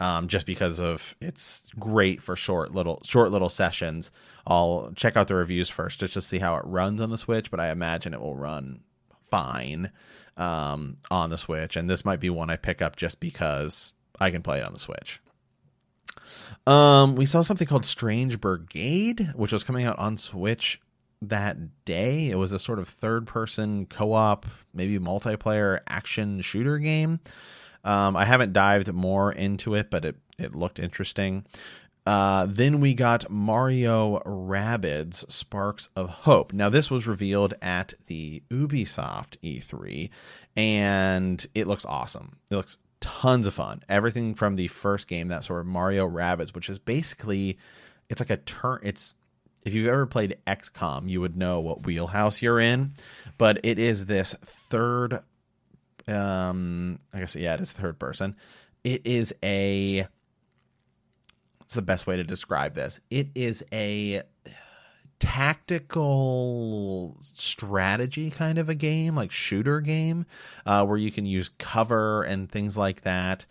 Um, 0.00 0.26
just 0.28 0.44
because 0.44 0.78
of 0.78 1.14
it's 1.22 1.62
great 1.78 2.20
for 2.20 2.36
short 2.36 2.74
little 2.74 3.00
short 3.02 3.30
little 3.30 3.48
sessions. 3.48 4.10
I'll 4.46 4.92
check 4.94 5.16
out 5.16 5.28
the 5.28 5.36
reviews 5.36 5.70
first 5.70 6.00
just 6.00 6.14
to 6.14 6.20
see 6.20 6.38
how 6.38 6.56
it 6.56 6.64
runs 6.66 7.00
on 7.00 7.10
the 7.10 7.16
Switch, 7.16 7.50
but 7.50 7.60
I 7.60 7.70
imagine 7.70 8.12
it 8.12 8.20
will 8.20 8.34
run 8.34 8.80
fine 9.30 9.90
um, 10.36 10.98
on 11.10 11.30
the 11.30 11.38
Switch. 11.38 11.76
And 11.76 11.88
this 11.88 12.04
might 12.04 12.20
be 12.20 12.28
one 12.28 12.50
I 12.50 12.56
pick 12.56 12.82
up 12.82 12.96
just 12.96 13.20
because 13.20 13.94
I 14.18 14.30
can 14.32 14.42
play 14.42 14.58
it 14.58 14.66
on 14.66 14.72
the 14.72 14.80
Switch. 14.80 15.22
Um, 16.66 17.14
we 17.14 17.24
saw 17.24 17.42
something 17.42 17.68
called 17.68 17.86
Strange 17.86 18.40
Brigade, 18.40 19.32
which 19.34 19.52
was 19.52 19.64
coming 19.64 19.86
out 19.86 19.98
on 19.98 20.18
Switch 20.18 20.80
that 21.28 21.84
day. 21.84 22.30
It 22.30 22.36
was 22.36 22.52
a 22.52 22.58
sort 22.58 22.78
of 22.78 22.88
third 22.88 23.26
person 23.26 23.86
co 23.86 24.12
op, 24.12 24.46
maybe 24.74 24.98
multiplayer 24.98 25.80
action 25.88 26.40
shooter 26.40 26.78
game. 26.78 27.20
Um, 27.84 28.16
I 28.16 28.24
haven't 28.24 28.52
dived 28.52 28.92
more 28.92 29.32
into 29.32 29.74
it, 29.74 29.90
but 29.90 30.04
it, 30.04 30.16
it 30.38 30.54
looked 30.54 30.78
interesting. 30.78 31.44
Uh, 32.06 32.46
then 32.48 32.80
we 32.80 32.94
got 32.94 33.28
Mario 33.28 34.20
Rabbids 34.20 35.30
Sparks 35.30 35.88
of 35.96 36.08
Hope. 36.08 36.52
Now, 36.52 36.68
this 36.68 36.88
was 36.88 37.06
revealed 37.06 37.54
at 37.60 37.94
the 38.06 38.42
Ubisoft 38.48 39.36
E3, 39.42 40.10
and 40.56 41.44
it 41.54 41.66
looks 41.66 41.84
awesome. 41.84 42.36
It 42.48 42.56
looks 42.56 42.76
tons 43.00 43.48
of 43.48 43.54
fun. 43.54 43.82
Everything 43.88 44.34
from 44.34 44.54
the 44.54 44.68
first 44.68 45.08
game, 45.08 45.28
that 45.28 45.44
sort 45.44 45.60
of 45.60 45.66
Mario 45.66 46.08
Rabbids, 46.08 46.54
which 46.54 46.70
is 46.70 46.78
basically, 46.78 47.58
it's 48.08 48.20
like 48.20 48.30
a 48.30 48.36
turn, 48.36 48.78
it's 48.82 49.14
if 49.66 49.74
you've 49.74 49.88
ever 49.88 50.06
played 50.06 50.38
XCOM, 50.46 51.10
you 51.10 51.20
would 51.20 51.36
know 51.36 51.60
what 51.60 51.84
wheelhouse 51.84 52.40
you're 52.40 52.60
in. 52.60 52.94
But 53.36 53.60
it 53.64 53.80
is 53.80 54.06
this 54.06 54.32
third, 54.44 55.18
um, 56.06 57.00
I 57.12 57.18
guess 57.18 57.34
yeah, 57.34 57.54
it 57.54 57.60
is 57.60 57.72
third 57.72 57.98
person. 57.98 58.36
It 58.84 59.04
is 59.04 59.34
a. 59.42 60.06
It's 61.62 61.74
the 61.74 61.82
best 61.82 62.06
way 62.06 62.16
to 62.16 62.22
describe 62.22 62.74
this. 62.74 63.00
It 63.10 63.30
is 63.34 63.64
a 63.72 64.22
tactical 65.18 67.16
strategy 67.20 68.30
kind 68.30 68.58
of 68.58 68.68
a 68.68 68.74
game, 68.76 69.16
like 69.16 69.32
shooter 69.32 69.80
game, 69.80 70.26
uh, 70.64 70.86
where 70.86 70.96
you 70.96 71.10
can 71.10 71.26
use 71.26 71.50
cover 71.58 72.22
and 72.22 72.48
things 72.48 72.76
like 72.76 73.00
that 73.00 73.46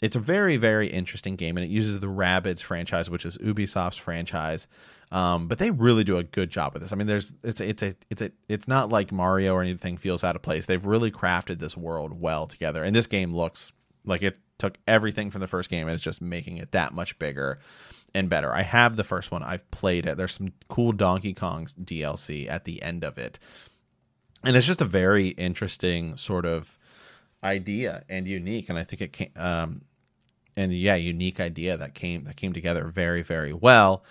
it's 0.00 0.16
a 0.16 0.20
very 0.20 0.56
very 0.56 0.88
interesting 0.88 1.36
game 1.36 1.56
and 1.56 1.64
it 1.64 1.70
uses 1.70 2.00
the 2.00 2.06
Rabbids 2.06 2.60
franchise 2.60 3.10
which 3.10 3.24
is 3.26 3.36
ubisoft's 3.38 3.96
franchise 3.96 4.68
um, 5.10 5.48
but 5.48 5.58
they 5.58 5.70
really 5.70 6.04
do 6.04 6.18
a 6.18 6.22
good 6.22 6.50
job 6.50 6.74
with 6.74 6.82
this. 6.82 6.92
I 6.92 6.96
mean, 6.96 7.06
there's 7.06 7.32
it's 7.42 7.60
it's 7.60 7.82
a 7.82 7.94
it's 8.10 8.20
a 8.20 8.30
it's 8.48 8.68
not 8.68 8.90
like 8.90 9.10
Mario 9.10 9.54
or 9.54 9.62
anything 9.62 9.96
feels 9.96 10.22
out 10.22 10.36
of 10.36 10.42
place. 10.42 10.66
They've 10.66 10.84
really 10.84 11.10
crafted 11.10 11.60
this 11.60 11.76
world 11.76 12.20
well 12.20 12.46
together, 12.46 12.82
and 12.82 12.94
this 12.94 13.06
game 13.06 13.34
looks 13.34 13.72
like 14.04 14.22
it 14.22 14.38
took 14.58 14.76
everything 14.86 15.30
from 15.30 15.40
the 15.40 15.46
first 15.46 15.70
game 15.70 15.86
and 15.86 15.94
it's 15.94 16.02
just 16.02 16.20
making 16.20 16.56
it 16.56 16.72
that 16.72 16.92
much 16.92 17.18
bigger 17.18 17.60
and 18.14 18.28
better. 18.28 18.52
I 18.52 18.62
have 18.62 18.96
the 18.96 19.04
first 19.04 19.30
one. 19.30 19.42
I've 19.42 19.68
played 19.70 20.06
it. 20.06 20.16
There's 20.16 20.32
some 20.32 20.52
cool 20.68 20.92
Donkey 20.92 21.32
Kong's 21.32 21.74
DLC 21.74 22.48
at 22.50 22.64
the 22.64 22.82
end 22.82 23.04
of 23.04 23.18
it. 23.18 23.38
And 24.44 24.56
it's 24.56 24.66
just 24.66 24.80
a 24.80 24.86
very 24.86 25.28
interesting 25.28 26.16
sort 26.16 26.44
of 26.44 26.76
idea 27.44 28.02
and 28.08 28.26
unique 28.26 28.68
and 28.68 28.76
I 28.76 28.82
think 28.82 29.00
it 29.00 29.12
can 29.12 29.28
um 29.36 29.82
and 30.58 30.72
yeah, 30.72 30.96
unique 30.96 31.40
idea 31.40 31.76
that 31.76 31.94
came 31.94 32.24
that 32.24 32.36
came 32.36 32.52
together 32.52 32.84
very 32.88 33.22
very 33.22 33.52
well 33.52 34.04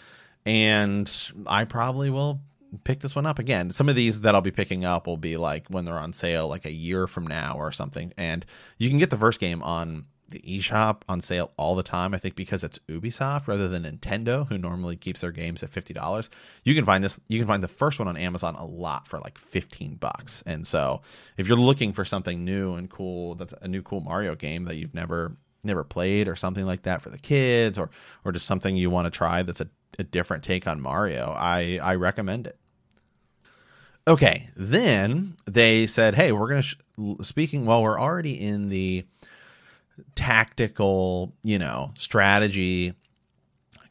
and 0.47 1.11
I 1.45 1.65
probably 1.65 2.09
will 2.09 2.39
pick 2.85 3.01
this 3.01 3.15
one 3.15 3.25
up 3.25 3.37
again. 3.37 3.69
Some 3.71 3.89
of 3.89 3.95
these 3.95 4.21
that 4.21 4.33
I'll 4.33 4.41
be 4.41 4.51
picking 4.51 4.85
up 4.85 5.05
will 5.05 5.17
be 5.17 5.35
like 5.35 5.67
when 5.67 5.83
they're 5.83 5.99
on 5.99 6.13
sale, 6.13 6.47
like 6.47 6.65
a 6.65 6.71
year 6.71 7.05
from 7.05 7.27
now 7.27 7.57
or 7.57 7.71
something. 7.73 8.13
And 8.17 8.45
you 8.77 8.89
can 8.89 8.97
get 8.97 9.09
the 9.09 9.17
first 9.17 9.41
game 9.41 9.61
on 9.61 10.05
the 10.29 10.39
eShop 10.39 11.01
on 11.09 11.19
sale 11.19 11.51
all 11.57 11.75
the 11.75 11.83
time. 11.83 12.13
I 12.13 12.17
think 12.17 12.35
because 12.35 12.63
it's 12.63 12.79
Ubisoft 12.87 13.47
rather 13.47 13.67
than 13.67 13.83
Nintendo, 13.83 14.47
who 14.47 14.57
normally 14.57 14.95
keeps 14.95 15.19
their 15.19 15.31
games 15.31 15.63
at 15.63 15.69
fifty 15.69 15.93
dollars. 15.93 16.29
You 16.63 16.75
can 16.75 16.85
find 16.85 17.03
this. 17.03 17.19
You 17.27 17.39
can 17.39 17.47
find 17.47 17.61
the 17.63 17.67
first 17.67 17.99
one 17.99 18.07
on 18.07 18.15
Amazon 18.15 18.55
a 18.55 18.65
lot 18.65 19.07
for 19.07 19.19
like 19.19 19.37
fifteen 19.37 19.95
bucks. 19.95 20.43
And 20.45 20.65
so, 20.65 21.01
if 21.37 21.47
you're 21.47 21.57
looking 21.57 21.91
for 21.91 22.05
something 22.05 22.43
new 22.43 22.75
and 22.75 22.89
cool, 22.89 23.35
that's 23.35 23.53
a 23.61 23.67
new 23.67 23.81
cool 23.81 24.01
Mario 24.01 24.35
game 24.35 24.65
that 24.65 24.75
you've 24.75 24.93
never 24.93 25.35
never 25.67 25.83
played 25.83 26.27
or 26.27 26.35
something 26.35 26.65
like 26.65 26.83
that 26.83 27.01
for 27.01 27.09
the 27.09 27.17
kids, 27.17 27.77
or 27.77 27.89
or 28.25 28.31
just 28.31 28.47
something 28.47 28.75
you 28.75 28.89
want 28.89 29.05
to 29.05 29.11
try 29.11 29.43
that's 29.43 29.61
a 29.61 29.69
a 29.99 30.03
different 30.03 30.43
take 30.43 30.67
on 30.67 30.81
Mario, 30.81 31.33
I 31.37 31.79
I 31.81 31.95
recommend 31.95 32.47
it. 32.47 32.57
Okay, 34.07 34.49
then 34.55 35.35
they 35.45 35.85
said, 35.85 36.15
"Hey, 36.15 36.31
we're 36.31 36.49
going 36.49 36.61
to 36.61 36.67
sh- 36.67 36.75
speaking 37.21 37.65
well, 37.65 37.83
we're 37.83 37.99
already 37.99 38.39
in 38.39 38.69
the 38.69 39.05
tactical, 40.15 41.33
you 41.43 41.59
know, 41.59 41.93
strategy 41.97 42.93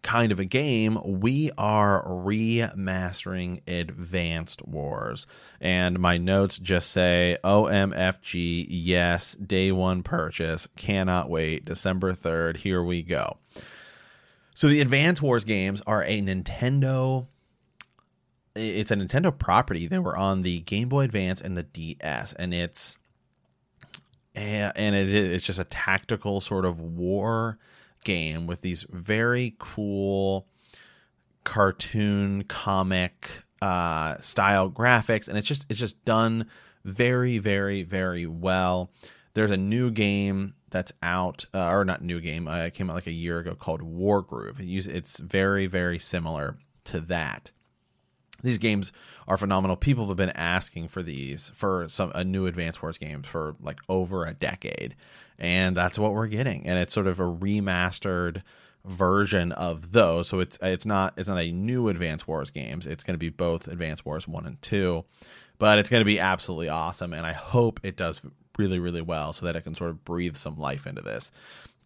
kind 0.06 0.30
of 0.30 0.38
a 0.38 0.44
game, 0.44 1.00
we 1.04 1.50
are 1.58 2.06
remastering 2.06 3.60
Advanced 3.66 4.64
Wars. 4.64 5.26
And 5.60 5.98
my 5.98 6.16
notes 6.16 6.58
just 6.58 6.92
say 6.92 7.36
OMFG, 7.42 8.66
yes, 8.68 9.34
day 9.34 9.72
one 9.72 10.04
purchase, 10.04 10.68
cannot 10.76 11.28
wait, 11.28 11.64
December 11.64 12.12
3rd, 12.12 12.58
here 12.58 12.84
we 12.84 13.02
go. 13.02 13.38
So 14.54 14.68
the 14.68 14.80
Advanced 14.80 15.22
Wars 15.22 15.44
games 15.44 15.82
are 15.86 16.04
a 16.04 16.22
Nintendo 16.22 17.26
it's 18.58 18.90
a 18.90 18.96
Nintendo 18.96 19.36
property. 19.36 19.86
They 19.86 19.98
were 19.98 20.16
on 20.16 20.40
the 20.40 20.60
Game 20.60 20.88
Boy 20.88 21.02
Advance 21.02 21.42
and 21.42 21.58
the 21.58 21.64
DS 21.64 22.32
and 22.34 22.54
it's 22.54 22.96
eh, 24.34 24.70
and 24.74 24.94
it 24.94 25.10
is 25.10 25.32
it's 25.32 25.44
just 25.44 25.58
a 25.58 25.64
tactical 25.64 26.40
sort 26.40 26.64
of 26.64 26.80
war 26.80 27.58
game 28.06 28.46
with 28.46 28.62
these 28.62 28.86
very 28.88 29.54
cool 29.58 30.46
cartoon 31.44 32.44
comic 32.44 33.28
uh, 33.60 34.16
style 34.20 34.70
graphics, 34.70 35.28
and 35.28 35.36
it's 35.36 35.46
just 35.46 35.66
it's 35.68 35.80
just 35.80 36.02
done 36.04 36.48
very 36.84 37.36
very 37.38 37.82
very 37.82 38.24
well. 38.24 38.90
There's 39.34 39.50
a 39.50 39.56
new 39.56 39.90
game 39.90 40.54
that's 40.70 40.92
out, 41.02 41.44
uh, 41.52 41.70
or 41.70 41.84
not 41.84 42.02
new 42.02 42.20
game. 42.20 42.48
Uh, 42.48 42.66
it 42.66 42.74
came 42.74 42.88
out 42.88 42.94
like 42.94 43.06
a 43.06 43.12
year 43.12 43.40
ago 43.40 43.54
called 43.54 43.82
Wargroove. 43.82 44.60
It 44.60 44.86
it's 44.88 45.18
very 45.18 45.66
very 45.66 45.98
similar 45.98 46.58
to 46.84 47.00
that. 47.02 47.50
These 48.42 48.58
games 48.58 48.92
are 49.26 49.38
phenomenal. 49.38 49.76
People 49.76 50.06
have 50.08 50.16
been 50.16 50.30
asking 50.30 50.88
for 50.88 51.02
these 51.02 51.50
for 51.54 51.88
some 51.88 52.12
a 52.14 52.24
new 52.24 52.46
Advance 52.46 52.80
Wars 52.80 52.98
games 52.98 53.26
for 53.26 53.56
like 53.60 53.78
over 53.88 54.24
a 54.24 54.34
decade, 54.34 54.94
and 55.38 55.76
that's 55.76 55.98
what 55.98 56.12
we're 56.12 56.26
getting. 56.26 56.66
And 56.66 56.78
it's 56.78 56.94
sort 56.94 57.06
of 57.06 57.20
a 57.20 57.24
remastered 57.24 58.42
version 58.84 59.52
of 59.52 59.92
those. 59.92 60.28
So 60.28 60.40
it's 60.40 60.58
it's 60.62 60.86
not 60.86 61.14
it's 61.16 61.28
not 61.28 61.40
a 61.40 61.50
new 61.50 61.88
Advance 61.88 62.26
Wars 62.26 62.50
games. 62.50 62.86
It's 62.86 63.04
going 63.04 63.14
to 63.14 63.18
be 63.18 63.30
both 63.30 63.68
Advance 63.68 64.04
Wars 64.04 64.28
one 64.28 64.46
and 64.46 64.60
two, 64.62 65.04
but 65.58 65.78
it's 65.78 65.90
going 65.90 66.00
to 66.00 66.06
be 66.06 66.20
absolutely 66.20 66.68
awesome. 66.68 67.12
And 67.12 67.26
I 67.26 67.32
hope 67.32 67.80
it 67.82 67.96
does 67.96 68.20
really 68.58 68.78
really 68.78 69.02
well 69.02 69.32
so 69.32 69.46
that 69.46 69.56
it 69.56 69.62
can 69.62 69.74
sort 69.74 69.90
of 69.90 70.04
breathe 70.04 70.36
some 70.36 70.56
life 70.56 70.86
into 70.86 71.02
this 71.02 71.30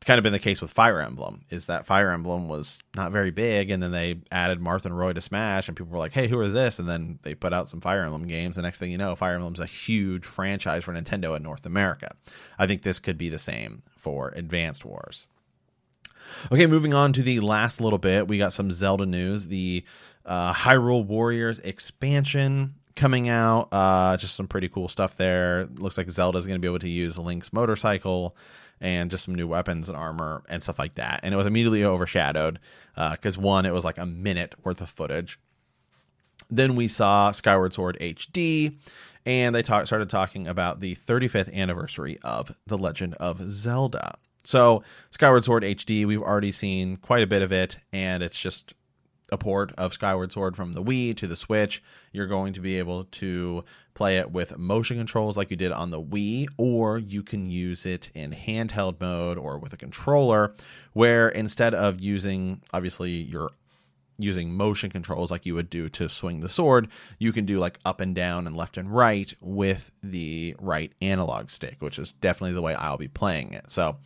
it's 0.00 0.06
kind 0.06 0.16
of 0.16 0.22
been 0.22 0.32
the 0.32 0.38
case 0.38 0.62
with 0.62 0.70
Fire 0.70 0.98
Emblem. 0.98 1.42
Is 1.50 1.66
that 1.66 1.84
Fire 1.84 2.10
Emblem 2.10 2.48
was 2.48 2.82
not 2.96 3.12
very 3.12 3.30
big, 3.30 3.68
and 3.68 3.82
then 3.82 3.92
they 3.92 4.18
added 4.32 4.58
Marth 4.58 4.86
and 4.86 4.96
Roy 4.96 5.12
to 5.12 5.20
Smash, 5.20 5.68
and 5.68 5.76
people 5.76 5.92
were 5.92 5.98
like, 5.98 6.14
"Hey, 6.14 6.26
who 6.26 6.38
are 6.38 6.48
this?" 6.48 6.78
And 6.78 6.88
then 6.88 7.18
they 7.20 7.34
put 7.34 7.52
out 7.52 7.68
some 7.68 7.82
Fire 7.82 8.02
Emblem 8.02 8.26
games. 8.26 8.56
The 8.56 8.62
next 8.62 8.78
thing 8.78 8.90
you 8.90 8.96
know, 8.96 9.14
Fire 9.14 9.34
Emblem's 9.34 9.60
a 9.60 9.66
huge 9.66 10.24
franchise 10.24 10.84
for 10.84 10.94
Nintendo 10.94 11.36
in 11.36 11.42
North 11.42 11.66
America. 11.66 12.12
I 12.58 12.66
think 12.66 12.80
this 12.80 12.98
could 12.98 13.18
be 13.18 13.28
the 13.28 13.38
same 13.38 13.82
for 13.94 14.32
Advanced 14.34 14.86
Wars. 14.86 15.28
Okay, 16.50 16.66
moving 16.66 16.94
on 16.94 17.12
to 17.12 17.22
the 17.22 17.40
last 17.40 17.78
little 17.78 17.98
bit, 17.98 18.26
we 18.26 18.38
got 18.38 18.54
some 18.54 18.70
Zelda 18.70 19.04
news. 19.04 19.48
The 19.48 19.84
uh, 20.24 20.54
Hyrule 20.54 21.04
Warriors 21.04 21.58
expansion 21.58 22.74
coming 22.96 23.28
out. 23.28 23.68
Uh, 23.70 24.16
just 24.16 24.34
some 24.34 24.48
pretty 24.48 24.70
cool 24.70 24.88
stuff 24.88 25.16
there. 25.16 25.68
Looks 25.74 25.98
like 25.98 26.10
Zelda's 26.10 26.46
going 26.46 26.58
to 26.58 26.60
be 26.60 26.68
able 26.68 26.78
to 26.78 26.88
use 26.88 27.18
Link's 27.18 27.52
motorcycle 27.52 28.34
and 28.80 29.10
just 29.10 29.24
some 29.24 29.34
new 29.34 29.46
weapons 29.46 29.88
and 29.88 29.96
armor 29.96 30.42
and 30.48 30.62
stuff 30.62 30.78
like 30.78 30.94
that. 30.94 31.20
And 31.22 31.34
it 31.34 31.36
was 31.36 31.46
immediately 31.46 31.84
overshadowed 31.84 32.58
because 32.94 33.38
uh, 33.38 33.40
one, 33.40 33.66
it 33.66 33.72
was 33.72 33.84
like 33.84 33.98
a 33.98 34.06
minute 34.06 34.54
worth 34.64 34.80
of 34.80 34.90
footage. 34.90 35.38
Then 36.50 36.74
we 36.74 36.88
saw 36.88 37.30
Skyward 37.30 37.72
Sword 37.74 37.96
HD, 38.00 38.76
and 39.24 39.54
they 39.54 39.62
talk, 39.62 39.86
started 39.86 40.10
talking 40.10 40.48
about 40.48 40.80
the 40.80 40.96
35th 41.06 41.54
anniversary 41.54 42.18
of 42.22 42.54
The 42.66 42.78
Legend 42.78 43.14
of 43.14 43.50
Zelda. 43.50 44.16
So, 44.42 44.82
Skyward 45.10 45.44
Sword 45.44 45.62
HD, 45.62 46.06
we've 46.06 46.22
already 46.22 46.50
seen 46.50 46.96
quite 46.96 47.22
a 47.22 47.26
bit 47.26 47.42
of 47.42 47.52
it, 47.52 47.78
and 47.92 48.22
it's 48.22 48.40
just 48.40 48.74
a 49.30 49.38
port 49.38 49.72
of 49.78 49.92
Skyward 49.92 50.32
Sword 50.32 50.56
from 50.56 50.72
the 50.72 50.82
Wii 50.82 51.16
to 51.18 51.26
the 51.26 51.36
Switch. 51.36 51.82
You're 52.12 52.26
going 52.26 52.52
to 52.54 52.60
be 52.60 52.78
able 52.78 53.04
to 53.04 53.64
play 54.00 54.16
it 54.16 54.32
with 54.32 54.56
motion 54.56 54.96
controls 54.96 55.36
like 55.36 55.50
you 55.50 55.58
did 55.58 55.72
on 55.72 55.90
the 55.90 56.00
Wii, 56.00 56.46
or 56.56 56.96
you 56.96 57.22
can 57.22 57.50
use 57.50 57.84
it 57.84 58.10
in 58.14 58.32
handheld 58.32 58.98
mode 58.98 59.36
or 59.36 59.58
with 59.58 59.74
a 59.74 59.76
controller, 59.76 60.54
where 60.94 61.28
instead 61.28 61.74
of 61.74 62.00
using 62.00 62.62
obviously 62.72 63.10
your 63.10 63.50
using 64.16 64.54
motion 64.54 64.88
controls 64.88 65.30
like 65.30 65.44
you 65.44 65.54
would 65.54 65.68
do 65.68 65.90
to 65.90 66.08
swing 66.08 66.40
the 66.40 66.48
sword, 66.48 66.88
you 67.18 67.30
can 67.30 67.44
do 67.44 67.58
like 67.58 67.78
up 67.84 68.00
and 68.00 68.14
down 68.14 68.46
and 68.46 68.56
left 68.56 68.78
and 68.78 68.90
right 68.90 69.34
with 69.42 69.90
the 70.02 70.56
right 70.58 70.92
analog 71.02 71.50
stick, 71.50 71.76
which 71.80 71.98
is 71.98 72.14
definitely 72.14 72.54
the 72.54 72.62
way 72.62 72.74
I'll 72.76 72.96
be 72.96 73.06
playing 73.06 73.52
it. 73.52 73.66
So 73.68 73.98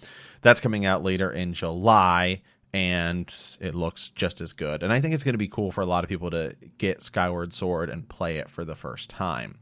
that's 0.43 0.61
coming 0.61 0.85
out 0.85 1.05
later 1.05 1.31
in 1.31 1.55
July 1.55 2.43
and 2.73 3.33
it 3.61 3.77
looks 3.77 4.11
just 4.11 4.41
as 4.41 4.53
good. 4.53 4.83
And 4.83 4.93
I 4.93 5.01
think 5.01 5.15
it's 5.15 5.23
going 5.23 5.35
to 5.35 5.39
be 5.39 5.47
cool 5.47 5.71
for 5.71 5.83
a 5.83 5.87
lot 5.87 6.03
of 6.03 6.11
people 6.11 6.31
to 6.31 6.57
get 6.79 7.01
Skyward 7.01 7.53
Sword 7.53 7.91
and 7.91 8.09
play 8.09 8.39
it 8.39 8.51
for 8.51 8.65
the 8.65 8.75
first 8.75 9.09
time. 9.09 9.61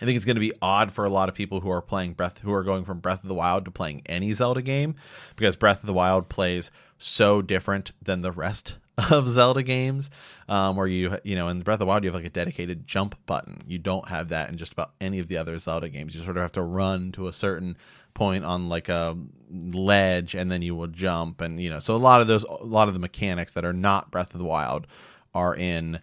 I 0.00 0.04
think 0.04 0.16
it's 0.16 0.24
going 0.24 0.36
to 0.36 0.40
be 0.40 0.52
odd 0.60 0.92
for 0.92 1.04
a 1.04 1.10
lot 1.10 1.28
of 1.28 1.34
people 1.34 1.60
who 1.60 1.70
are 1.70 1.82
playing 1.82 2.14
Breath, 2.14 2.38
who 2.38 2.52
are 2.52 2.62
going 2.62 2.84
from 2.84 3.00
Breath 3.00 3.22
of 3.22 3.28
the 3.28 3.34
Wild 3.34 3.64
to 3.64 3.70
playing 3.70 4.02
any 4.06 4.32
Zelda 4.32 4.62
game, 4.62 4.94
because 5.36 5.56
Breath 5.56 5.80
of 5.80 5.86
the 5.86 5.94
Wild 5.94 6.28
plays 6.28 6.70
so 6.98 7.40
different 7.42 7.92
than 8.02 8.22
the 8.22 8.32
rest 8.32 8.76
of 9.10 9.28
Zelda 9.28 9.62
games, 9.62 10.10
um, 10.48 10.76
where 10.76 10.86
you 10.86 11.16
you 11.24 11.34
know 11.34 11.48
in 11.48 11.62
Breath 11.62 11.76
of 11.76 11.80
the 11.80 11.86
Wild 11.86 12.04
you 12.04 12.08
have 12.08 12.14
like 12.14 12.26
a 12.26 12.30
dedicated 12.30 12.86
jump 12.86 13.16
button. 13.26 13.62
You 13.66 13.78
don't 13.78 14.08
have 14.08 14.28
that 14.28 14.50
in 14.50 14.58
just 14.58 14.72
about 14.72 14.92
any 15.00 15.18
of 15.18 15.28
the 15.28 15.38
other 15.38 15.58
Zelda 15.58 15.88
games. 15.88 16.14
You 16.14 16.22
sort 16.24 16.36
of 16.36 16.42
have 16.42 16.52
to 16.52 16.62
run 16.62 17.12
to 17.12 17.28
a 17.28 17.32
certain 17.32 17.76
point 18.16 18.44
on 18.44 18.68
like 18.68 18.88
a 18.88 19.16
ledge 19.50 20.34
and 20.34 20.50
then 20.50 20.62
you 20.62 20.74
will 20.74 20.86
jump 20.86 21.42
and 21.42 21.60
you 21.60 21.68
know 21.68 21.78
so 21.78 21.94
a 21.94 21.98
lot 21.98 22.22
of 22.22 22.26
those 22.26 22.44
a 22.44 22.64
lot 22.64 22.88
of 22.88 22.94
the 22.94 23.00
mechanics 23.00 23.52
that 23.52 23.62
are 23.62 23.74
not 23.74 24.10
breath 24.10 24.32
of 24.32 24.38
the 24.38 24.44
wild 24.44 24.86
are 25.34 25.54
in 25.54 26.00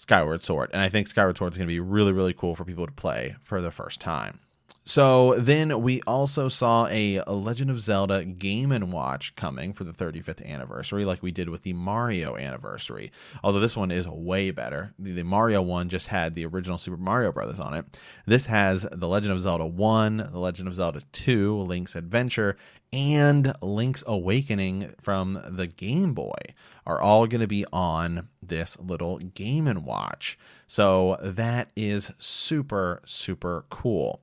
skyward 0.00 0.40
sword. 0.40 0.70
And 0.72 0.82
i 0.82 0.88
think 0.88 1.06
skyward 1.06 1.36
sword 1.36 1.52
is 1.52 1.58
going 1.58 1.68
to 1.68 1.72
be 1.74 1.80
really 1.80 2.12
really 2.12 2.32
cool 2.32 2.56
for 2.56 2.64
people 2.64 2.86
to 2.86 2.92
play 2.92 3.36
for 3.42 3.60
the 3.60 3.70
first 3.70 4.00
time 4.00 4.40
so 4.84 5.34
then 5.34 5.82
we 5.82 6.00
also 6.02 6.48
saw 6.48 6.86
a, 6.90 7.20
Legend 7.26 7.70
of 7.70 7.80
Zelda 7.80 8.24
Game 8.24 8.72
and 8.72 8.92
Watch 8.92 9.36
coming 9.36 9.72
for 9.72 9.84
the 9.84 9.92
35th 9.92 10.44
anniversary, 10.44 11.04
like 11.04 11.22
we 11.22 11.30
did 11.30 11.48
with 11.48 11.62
the 11.62 11.74
Mario 11.74 12.36
anniversary. 12.36 13.12
Although 13.44 13.60
this 13.60 13.76
one 13.76 13.90
is 13.90 14.08
way 14.08 14.50
better. 14.50 14.92
The, 14.98 15.12
the, 15.12 15.24
Mario 15.24 15.62
one 15.62 15.88
just 15.88 16.06
had 16.06 16.34
the 16.34 16.46
original 16.46 16.78
Super 16.78 16.96
Mario 16.96 17.30
Brothers 17.30 17.60
on 17.60 17.74
it. 17.74 17.98
This 18.26 18.46
has 18.46 18.88
the 18.90 19.08
Legend 19.08 19.32
of 19.32 19.40
Zelda 19.40 19.66
1, 19.66 20.30
the 20.32 20.38
Legend 20.38 20.66
of 20.66 20.74
Zelda 20.74 21.02
2, 21.12 21.58
Link's 21.58 21.94
Adventure, 21.94 22.56
and 22.92 23.52
Link's 23.62 24.02
Awakening 24.06 24.94
from 25.00 25.40
the 25.48 25.66
Game 25.66 26.14
Boy 26.14 26.54
are 26.86 27.00
all 27.00 27.26
going 27.26 27.40
to 27.40 27.46
be 27.46 27.64
on 27.72 28.28
this 28.42 28.78
little 28.80 29.18
Game 29.18 29.68
and 29.68 29.84
Watch. 29.84 30.38
So 30.66 31.18
that 31.22 31.70
is 31.76 32.12
super 32.18 33.02
super 33.04 33.64
cool. 33.70 34.20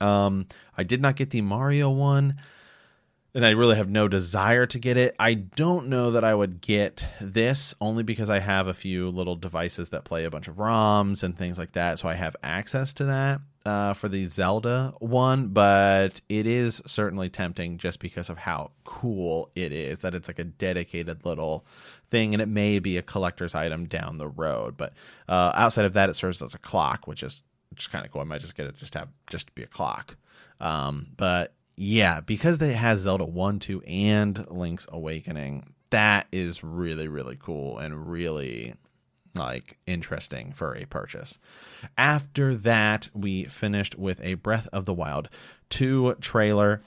Um, 0.00 0.46
I 0.76 0.82
did 0.82 1.00
not 1.00 1.16
get 1.16 1.30
the 1.30 1.42
Mario 1.42 1.90
one, 1.90 2.36
and 3.34 3.44
I 3.44 3.50
really 3.50 3.76
have 3.76 3.88
no 3.88 4.08
desire 4.08 4.66
to 4.66 4.78
get 4.78 4.96
it. 4.96 5.14
I 5.18 5.34
don't 5.34 5.88
know 5.88 6.12
that 6.12 6.24
I 6.24 6.34
would 6.34 6.60
get 6.60 7.06
this 7.20 7.74
only 7.80 8.02
because 8.02 8.30
I 8.30 8.38
have 8.38 8.66
a 8.66 8.74
few 8.74 9.10
little 9.10 9.36
devices 9.36 9.90
that 9.90 10.04
play 10.04 10.24
a 10.24 10.30
bunch 10.30 10.48
of 10.48 10.56
ROMs 10.56 11.22
and 11.22 11.36
things 11.36 11.58
like 11.58 11.72
that, 11.72 11.98
so 11.98 12.08
I 12.08 12.14
have 12.14 12.36
access 12.42 12.92
to 12.94 13.04
that 13.06 13.40
uh, 13.66 13.92
for 13.94 14.08
the 14.08 14.26
Zelda 14.26 14.94
one, 14.98 15.48
but 15.48 16.20
it 16.28 16.46
is 16.46 16.80
certainly 16.86 17.28
tempting 17.28 17.78
just 17.78 18.00
because 18.00 18.30
of 18.30 18.38
how 18.38 18.72
cool 18.84 19.50
it 19.54 19.72
is. 19.72 20.00
That 20.00 20.14
it's 20.14 20.28
like 20.28 20.38
a 20.38 20.44
dedicated 20.44 21.24
little 21.26 21.66
thing, 22.08 22.34
and 22.34 22.42
it 22.42 22.48
may 22.48 22.78
be 22.78 22.96
a 22.96 23.02
collector's 23.02 23.54
item 23.54 23.86
down 23.86 24.18
the 24.18 24.28
road. 24.28 24.76
But 24.76 24.94
uh, 25.28 25.52
outside 25.54 25.84
of 25.84 25.92
that, 25.92 26.08
it 26.08 26.14
serves 26.14 26.42
as 26.42 26.54
a 26.54 26.58
clock, 26.58 27.06
which 27.06 27.22
is 27.22 27.42
which 27.70 27.82
is 27.82 27.86
kind 27.86 28.04
of 28.04 28.12
cool. 28.12 28.20
I 28.20 28.24
might 28.24 28.40
just 28.40 28.56
get 28.56 28.66
it 28.66 28.76
just 28.76 28.94
have 28.94 29.08
just 29.28 29.46
to 29.48 29.52
be 29.52 29.62
a 29.62 29.66
clock. 29.66 30.16
Um, 30.60 31.08
but 31.16 31.54
yeah, 31.76 32.20
because 32.20 32.60
it 32.60 32.74
has 32.74 33.00
Zelda 33.00 33.24
one, 33.24 33.58
two, 33.58 33.82
and 33.82 34.46
Link's 34.50 34.86
Awakening, 34.90 35.72
that 35.90 36.26
is 36.32 36.62
really 36.62 37.08
really 37.08 37.36
cool 37.40 37.78
and 37.78 38.10
really 38.10 38.74
like 39.34 39.78
interesting 39.86 40.52
for 40.52 40.74
a 40.74 40.84
purchase. 40.86 41.38
After 41.96 42.56
that, 42.56 43.08
we 43.14 43.44
finished 43.44 43.96
with 43.96 44.22
a 44.24 44.34
Breath 44.34 44.68
of 44.72 44.84
the 44.84 44.94
Wild 44.94 45.28
2 45.70 46.16
trailer. 46.20 46.82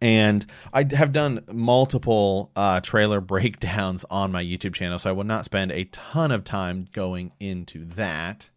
And 0.00 0.44
I 0.72 0.84
have 0.94 1.12
done 1.12 1.44
multiple 1.50 2.50
uh, 2.54 2.80
trailer 2.80 3.20
breakdowns 3.22 4.04
on 4.10 4.32
my 4.32 4.44
YouTube 4.44 4.74
channel, 4.74 4.98
so 4.98 5.10
I 5.10 5.12
will 5.12 5.24
not 5.24 5.44
spend 5.44 5.72
a 5.72 5.84
ton 5.84 6.30
of 6.30 6.44
time 6.44 6.88
going 6.92 7.32
into 7.40 7.84
that. 7.84 8.50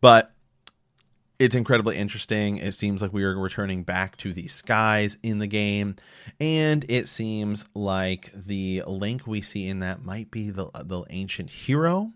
But 0.00 0.32
it's 1.40 1.54
incredibly 1.54 1.96
interesting. 1.96 2.58
It 2.58 2.74
seems 2.74 3.00
like 3.00 3.14
we 3.14 3.24
are 3.24 3.36
returning 3.36 3.82
back 3.82 4.18
to 4.18 4.34
the 4.34 4.46
skies 4.46 5.16
in 5.22 5.38
the 5.38 5.46
game, 5.46 5.96
and 6.38 6.84
it 6.86 7.08
seems 7.08 7.64
like 7.74 8.30
the 8.34 8.82
link 8.86 9.26
we 9.26 9.40
see 9.40 9.66
in 9.66 9.80
that 9.80 10.04
might 10.04 10.30
be 10.30 10.50
the 10.50 10.66
the 10.84 11.02
ancient 11.08 11.48
hero 11.48 12.12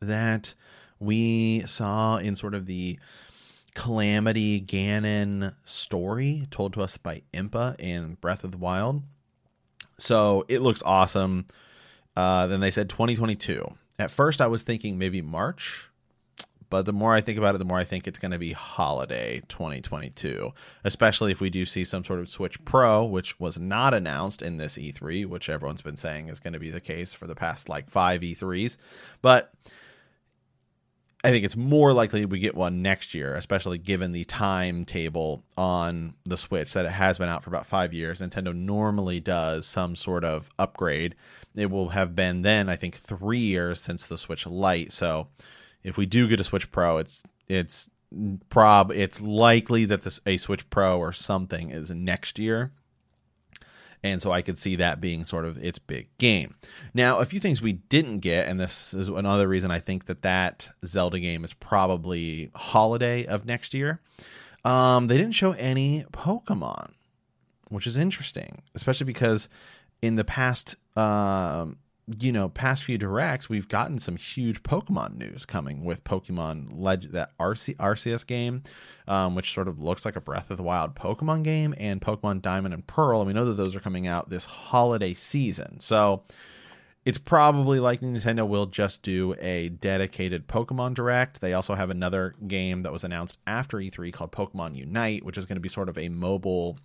that 0.00 0.54
we 0.98 1.60
saw 1.66 2.16
in 2.16 2.34
sort 2.34 2.54
of 2.54 2.64
the 2.64 2.98
Calamity 3.74 4.62
Ganon 4.62 5.54
story 5.64 6.46
told 6.50 6.72
to 6.72 6.82
us 6.82 6.96
by 6.96 7.22
Impa 7.34 7.78
in 7.78 8.14
Breath 8.14 8.42
of 8.42 8.52
the 8.52 8.58
Wild. 8.58 9.02
So 9.98 10.46
it 10.48 10.62
looks 10.62 10.82
awesome. 10.82 11.46
Uh, 12.16 12.46
then 12.46 12.60
they 12.60 12.70
said 12.70 12.88
2022. 12.88 13.74
At 13.98 14.10
first, 14.10 14.40
I 14.40 14.46
was 14.46 14.62
thinking 14.62 14.96
maybe 14.96 15.20
March 15.20 15.90
but 16.72 16.86
the 16.86 16.92
more 16.94 17.12
I 17.12 17.20
think 17.20 17.36
about 17.36 17.54
it, 17.54 17.58
the 17.58 17.66
more 17.66 17.76
I 17.76 17.84
think 17.84 18.08
it's 18.08 18.18
going 18.18 18.30
to 18.30 18.38
be 18.38 18.52
holiday 18.52 19.42
2022, 19.48 20.54
especially 20.84 21.30
if 21.30 21.38
we 21.38 21.50
do 21.50 21.66
see 21.66 21.84
some 21.84 22.02
sort 22.02 22.18
of 22.18 22.30
Switch 22.30 22.64
Pro, 22.64 23.04
which 23.04 23.38
was 23.38 23.58
not 23.58 23.92
announced 23.92 24.40
in 24.40 24.56
this 24.56 24.78
E3, 24.78 25.26
which 25.26 25.50
everyone's 25.50 25.82
been 25.82 25.98
saying 25.98 26.28
is 26.30 26.40
going 26.40 26.54
to 26.54 26.58
be 26.58 26.70
the 26.70 26.80
case 26.80 27.12
for 27.12 27.26
the 27.26 27.34
past 27.34 27.68
like 27.68 27.90
five 27.90 28.22
E3s. 28.22 28.78
But 29.20 29.52
I 31.22 31.28
think 31.28 31.44
it's 31.44 31.56
more 31.58 31.92
likely 31.92 32.24
we 32.24 32.38
get 32.38 32.54
one 32.54 32.80
next 32.80 33.12
year, 33.12 33.34
especially 33.34 33.76
given 33.76 34.12
the 34.12 34.24
timetable 34.24 35.44
on 35.58 36.14
the 36.24 36.38
Switch 36.38 36.72
that 36.72 36.86
it 36.86 36.92
has 36.92 37.18
been 37.18 37.28
out 37.28 37.44
for 37.44 37.50
about 37.50 37.66
five 37.66 37.92
years. 37.92 38.22
Nintendo 38.22 38.56
normally 38.56 39.20
does 39.20 39.66
some 39.66 39.94
sort 39.94 40.24
of 40.24 40.48
upgrade. 40.58 41.16
It 41.54 41.70
will 41.70 41.90
have 41.90 42.16
been 42.16 42.40
then, 42.40 42.70
I 42.70 42.76
think, 42.76 42.96
three 42.96 43.36
years 43.36 43.78
since 43.78 44.06
the 44.06 44.16
Switch 44.16 44.46
Lite. 44.46 44.90
So 44.90 45.28
if 45.84 45.96
we 45.96 46.06
do 46.06 46.28
get 46.28 46.40
a 46.40 46.44
Switch 46.44 46.70
Pro, 46.70 46.98
it's 46.98 47.22
it's 47.48 47.90
prob 48.50 48.92
it's 48.92 49.20
likely 49.20 49.84
that 49.86 50.02
this 50.02 50.20
a 50.26 50.36
Switch 50.36 50.68
Pro 50.70 50.98
or 50.98 51.12
something 51.12 51.70
is 51.70 51.90
next 51.90 52.38
year. 52.38 52.72
And 54.04 54.20
so 54.20 54.32
I 54.32 54.42
could 54.42 54.58
see 54.58 54.76
that 54.76 55.00
being 55.00 55.24
sort 55.24 55.44
of 55.44 55.62
its 55.62 55.78
big 55.78 56.08
game. 56.18 56.56
Now, 56.92 57.20
a 57.20 57.24
few 57.24 57.38
things 57.38 57.62
we 57.62 57.74
didn't 57.74 58.18
get, 58.18 58.48
and 58.48 58.58
this 58.58 58.92
is 58.92 59.06
another 59.06 59.46
reason 59.46 59.70
I 59.70 59.78
think 59.78 60.06
that 60.06 60.22
that 60.22 60.70
Zelda 60.84 61.20
game 61.20 61.44
is 61.44 61.52
probably 61.52 62.50
holiday 62.54 63.24
of 63.26 63.46
next 63.46 63.74
year. 63.74 64.00
Um, 64.64 65.06
they 65.06 65.16
didn't 65.16 65.36
show 65.36 65.52
any 65.52 66.04
Pokemon, 66.12 66.94
which 67.68 67.86
is 67.86 67.96
interesting, 67.96 68.62
especially 68.74 69.06
because 69.06 69.48
in 70.00 70.16
the 70.16 70.24
past 70.24 70.74
um, 70.96 71.78
you 72.18 72.32
know, 72.32 72.48
past 72.48 72.82
few 72.82 72.98
directs, 72.98 73.48
we've 73.48 73.68
gotten 73.68 73.98
some 73.98 74.16
huge 74.16 74.62
Pokemon 74.62 75.16
news 75.16 75.46
coming 75.46 75.84
with 75.84 76.02
Pokemon 76.04 76.70
Leg 76.72 77.12
that 77.12 77.36
RC, 77.38 77.76
Arceus 77.76 78.26
game, 78.26 78.62
um, 79.06 79.34
which 79.34 79.54
sort 79.54 79.68
of 79.68 79.80
looks 79.80 80.04
like 80.04 80.16
a 80.16 80.20
Breath 80.20 80.50
of 80.50 80.56
the 80.56 80.64
Wild 80.64 80.96
Pokemon 80.96 81.44
game, 81.44 81.74
and 81.78 82.00
Pokemon 82.00 82.42
Diamond 82.42 82.74
and 82.74 82.86
Pearl. 82.86 83.20
And 83.20 83.28
we 83.28 83.32
know 83.32 83.44
that 83.44 83.54
those 83.54 83.76
are 83.76 83.80
coming 83.80 84.06
out 84.06 84.30
this 84.30 84.46
holiday 84.46 85.14
season. 85.14 85.78
So 85.78 86.24
it's 87.04 87.18
probably 87.18 87.78
likely 87.78 88.08
Nintendo 88.08 88.48
will 88.48 88.66
just 88.66 89.02
do 89.02 89.36
a 89.40 89.68
dedicated 89.68 90.48
Pokemon 90.48 90.94
Direct. 90.94 91.40
They 91.40 91.52
also 91.52 91.74
have 91.74 91.90
another 91.90 92.34
game 92.48 92.82
that 92.82 92.92
was 92.92 93.04
announced 93.04 93.38
after 93.46 93.78
E3 93.78 94.12
called 94.12 94.32
Pokemon 94.32 94.76
Unite, 94.76 95.24
which 95.24 95.38
is 95.38 95.46
going 95.46 95.56
to 95.56 95.60
be 95.60 95.68
sort 95.68 95.88
of 95.88 95.98
a 95.98 96.08
mobile 96.08 96.78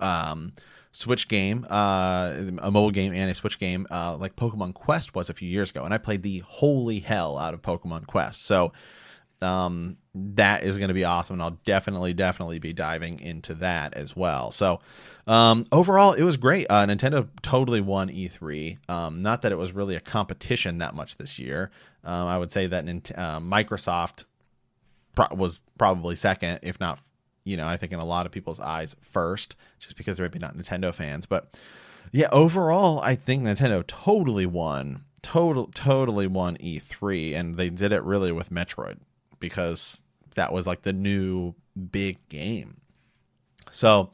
um 0.00 0.52
Switch 0.98 1.28
game, 1.28 1.64
uh, 1.70 2.34
a 2.58 2.72
mobile 2.72 2.90
game 2.90 3.12
and 3.12 3.30
a 3.30 3.34
Switch 3.34 3.60
game, 3.60 3.86
uh, 3.88 4.16
like 4.16 4.34
Pokemon 4.34 4.74
Quest 4.74 5.14
was 5.14 5.30
a 5.30 5.32
few 5.32 5.48
years 5.48 5.70
ago, 5.70 5.84
and 5.84 5.94
I 5.94 5.98
played 5.98 6.24
the 6.24 6.40
holy 6.40 6.98
hell 6.98 7.38
out 7.38 7.54
of 7.54 7.62
Pokemon 7.62 8.08
Quest. 8.08 8.44
So 8.44 8.72
um, 9.40 9.96
that 10.12 10.64
is 10.64 10.76
going 10.76 10.88
to 10.88 10.94
be 10.94 11.04
awesome, 11.04 11.34
and 11.34 11.42
I'll 11.42 11.60
definitely, 11.64 12.14
definitely 12.14 12.58
be 12.58 12.72
diving 12.72 13.20
into 13.20 13.54
that 13.54 13.94
as 13.94 14.16
well. 14.16 14.50
So 14.50 14.80
um, 15.28 15.66
overall, 15.70 16.14
it 16.14 16.24
was 16.24 16.36
great. 16.36 16.66
Uh, 16.68 16.84
Nintendo 16.84 17.28
totally 17.42 17.80
won 17.80 18.08
E3. 18.08 18.90
Um, 18.90 19.22
not 19.22 19.42
that 19.42 19.52
it 19.52 19.56
was 19.56 19.70
really 19.70 19.94
a 19.94 20.00
competition 20.00 20.78
that 20.78 20.96
much 20.96 21.16
this 21.16 21.38
year. 21.38 21.70
Um, 22.02 22.26
I 22.26 22.38
would 22.38 22.50
say 22.50 22.66
that 22.66 22.84
uh, 22.84 23.38
Microsoft 23.38 24.24
pro- 25.14 25.36
was 25.36 25.60
probably 25.78 26.16
second, 26.16 26.58
if 26.64 26.80
not 26.80 26.98
you 27.48 27.56
know, 27.56 27.66
I 27.66 27.78
think 27.78 27.92
in 27.92 27.98
a 27.98 28.04
lot 28.04 28.26
of 28.26 28.32
people's 28.32 28.60
eyes 28.60 28.94
first, 29.00 29.56
just 29.78 29.96
because 29.96 30.18
they're 30.18 30.26
maybe 30.26 30.38
not 30.38 30.54
Nintendo 30.54 30.92
fans. 30.92 31.24
But 31.24 31.56
yeah, 32.12 32.28
overall, 32.30 33.00
I 33.00 33.14
think 33.14 33.42
Nintendo 33.42 33.84
totally 33.86 34.44
won, 34.44 35.04
total, 35.22 35.68
totally 35.68 36.26
won 36.26 36.58
E3, 36.58 37.34
and 37.34 37.56
they 37.56 37.70
did 37.70 37.92
it 37.92 38.02
really 38.02 38.32
with 38.32 38.50
Metroid 38.50 38.98
because 39.40 40.02
that 40.34 40.52
was 40.52 40.66
like 40.66 40.82
the 40.82 40.92
new 40.92 41.54
big 41.90 42.18
game. 42.28 42.82
So 43.70 44.10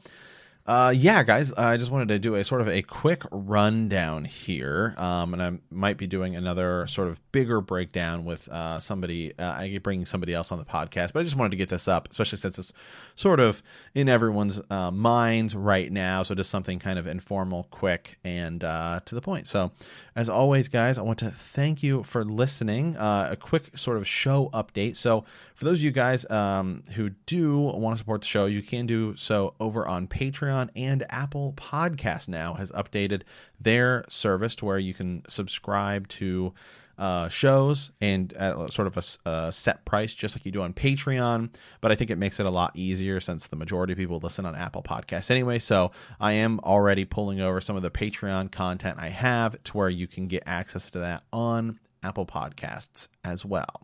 uh, 0.67 0.91
yeah, 0.95 1.21
guys, 1.21 1.53
I 1.53 1.77
just 1.77 1.91
wanted 1.91 2.07
to 2.07 2.17
do 2.17 2.33
a 2.33 2.43
sort 2.43 2.61
of 2.61 2.67
a 2.67 2.81
quick 2.81 3.21
rundown 3.29 4.25
here, 4.25 4.95
um, 4.97 5.33
and 5.33 5.43
I 5.43 5.51
might 5.69 5.97
be 5.97 6.07
doing 6.07 6.35
another 6.35 6.87
sort 6.87 7.07
of 7.07 7.19
bigger 7.31 7.61
breakdown 7.61 8.25
with 8.25 8.47
uh, 8.49 8.79
somebody. 8.79 9.37
Uh, 9.37 9.43
I 9.43 9.77
bringing 9.77 10.07
somebody 10.07 10.33
else 10.33 10.51
on 10.51 10.57
the 10.57 10.65
podcast, 10.65 11.13
but 11.13 11.19
I 11.19 11.23
just 11.23 11.35
wanted 11.35 11.51
to 11.51 11.57
get 11.57 11.69
this 11.69 11.87
up, 11.87 12.09
especially 12.09 12.39
since 12.39 12.57
it's 12.57 12.73
sort 13.15 13.39
of 13.39 13.61
in 13.93 14.09
everyone's 14.09 14.59
uh, 14.71 14.89
minds 14.89 15.55
right 15.55 15.91
now. 15.91 16.23
So 16.23 16.33
just 16.33 16.49
something 16.49 16.79
kind 16.79 16.97
of 16.97 17.05
informal, 17.05 17.67
quick, 17.69 18.17
and 18.23 18.63
uh, 18.63 19.01
to 19.05 19.13
the 19.13 19.21
point. 19.21 19.47
So, 19.47 19.71
as 20.15 20.29
always, 20.29 20.67
guys, 20.67 20.97
I 20.97 21.03
want 21.03 21.19
to 21.19 21.29
thank 21.29 21.83
you 21.83 22.01
for 22.01 22.25
listening. 22.25 22.97
Uh, 22.97 23.27
a 23.29 23.35
quick 23.35 23.77
sort 23.77 23.97
of 23.97 24.07
show 24.07 24.49
update. 24.51 24.95
So, 24.95 25.25
for 25.53 25.65
those 25.65 25.77
of 25.77 25.83
you 25.83 25.91
guys 25.91 26.29
um, 26.31 26.83
who 26.93 27.11
do 27.27 27.59
want 27.59 27.95
to 27.95 27.99
support 27.99 28.21
the 28.21 28.27
show, 28.27 28.47
you 28.47 28.63
can 28.63 28.87
do 28.87 29.15
so 29.15 29.53
over 29.59 29.87
on 29.87 30.07
Patreon 30.55 30.69
and 30.75 31.05
Apple 31.09 31.53
Podcast. 31.55 32.27
Now 32.27 32.53
has 32.53 32.71
updated 32.71 33.23
their 33.59 34.05
service 34.09 34.55
to 34.57 34.65
where 34.65 34.79
you 34.79 34.93
can 34.93 35.23
subscribe 35.27 36.07
to 36.09 36.53
uh, 36.97 37.27
shows 37.27 37.91
and 37.99 38.31
at 38.33 38.71
sort 38.71 38.87
of 38.87 38.97
a, 38.97 39.29
a, 39.29 39.51
set 39.51 39.83
price, 39.83 40.13
just 40.13 40.35
like 40.35 40.45
you 40.45 40.51
do 40.51 40.61
on 40.61 40.73
Patreon. 40.73 41.53
But 41.81 41.91
I 41.91 41.95
think 41.95 42.09
it 42.09 42.17
makes 42.17 42.39
it 42.39 42.45
a 42.45 42.51
lot 42.51 42.71
easier 42.73 43.19
since 43.19 43.47
the 43.47 43.57
majority 43.57 43.93
of 43.93 43.97
people 43.97 44.19
listen 44.19 44.45
on 44.45 44.55
Apple 44.55 44.81
Podcasts 44.81 45.29
anyway. 45.29 45.59
So 45.59 45.91
I 46.21 46.33
am 46.33 46.59
already 46.61 47.03
pulling 47.03 47.41
over 47.41 47.59
some 47.59 47.75
of 47.75 47.81
the 47.81 47.91
Patreon 47.91 48.51
content 48.51 48.97
I 48.97 49.09
have 49.09 49.61
to 49.65 49.73
where 49.73 49.89
you 49.89 50.07
can 50.07 50.27
get 50.27 50.43
access 50.45 50.89
to 50.91 50.99
that 50.99 51.23
on 51.33 51.79
Apple 52.01 52.25
Podcasts 52.25 53.09
as 53.25 53.43
well. 53.43 53.81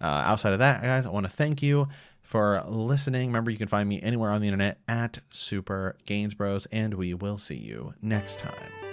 Uh, 0.00 0.22
outside 0.26 0.52
of 0.52 0.58
that, 0.58 0.82
guys, 0.82 1.06
I 1.06 1.10
want 1.10 1.26
to 1.26 1.32
thank 1.32 1.62
you 1.62 1.88
for 2.30 2.62
listening. 2.68 3.26
Remember, 3.26 3.50
you 3.50 3.58
can 3.58 3.66
find 3.66 3.88
me 3.88 4.00
anywhere 4.00 4.30
on 4.30 4.40
the 4.40 4.46
internet 4.46 4.78
at 4.86 5.18
Super 5.30 5.96
Gains 6.06 6.32
Bros, 6.32 6.66
and 6.66 6.94
we 6.94 7.12
will 7.12 7.38
see 7.38 7.56
you 7.56 7.92
next 8.00 8.38
time. 8.38 8.89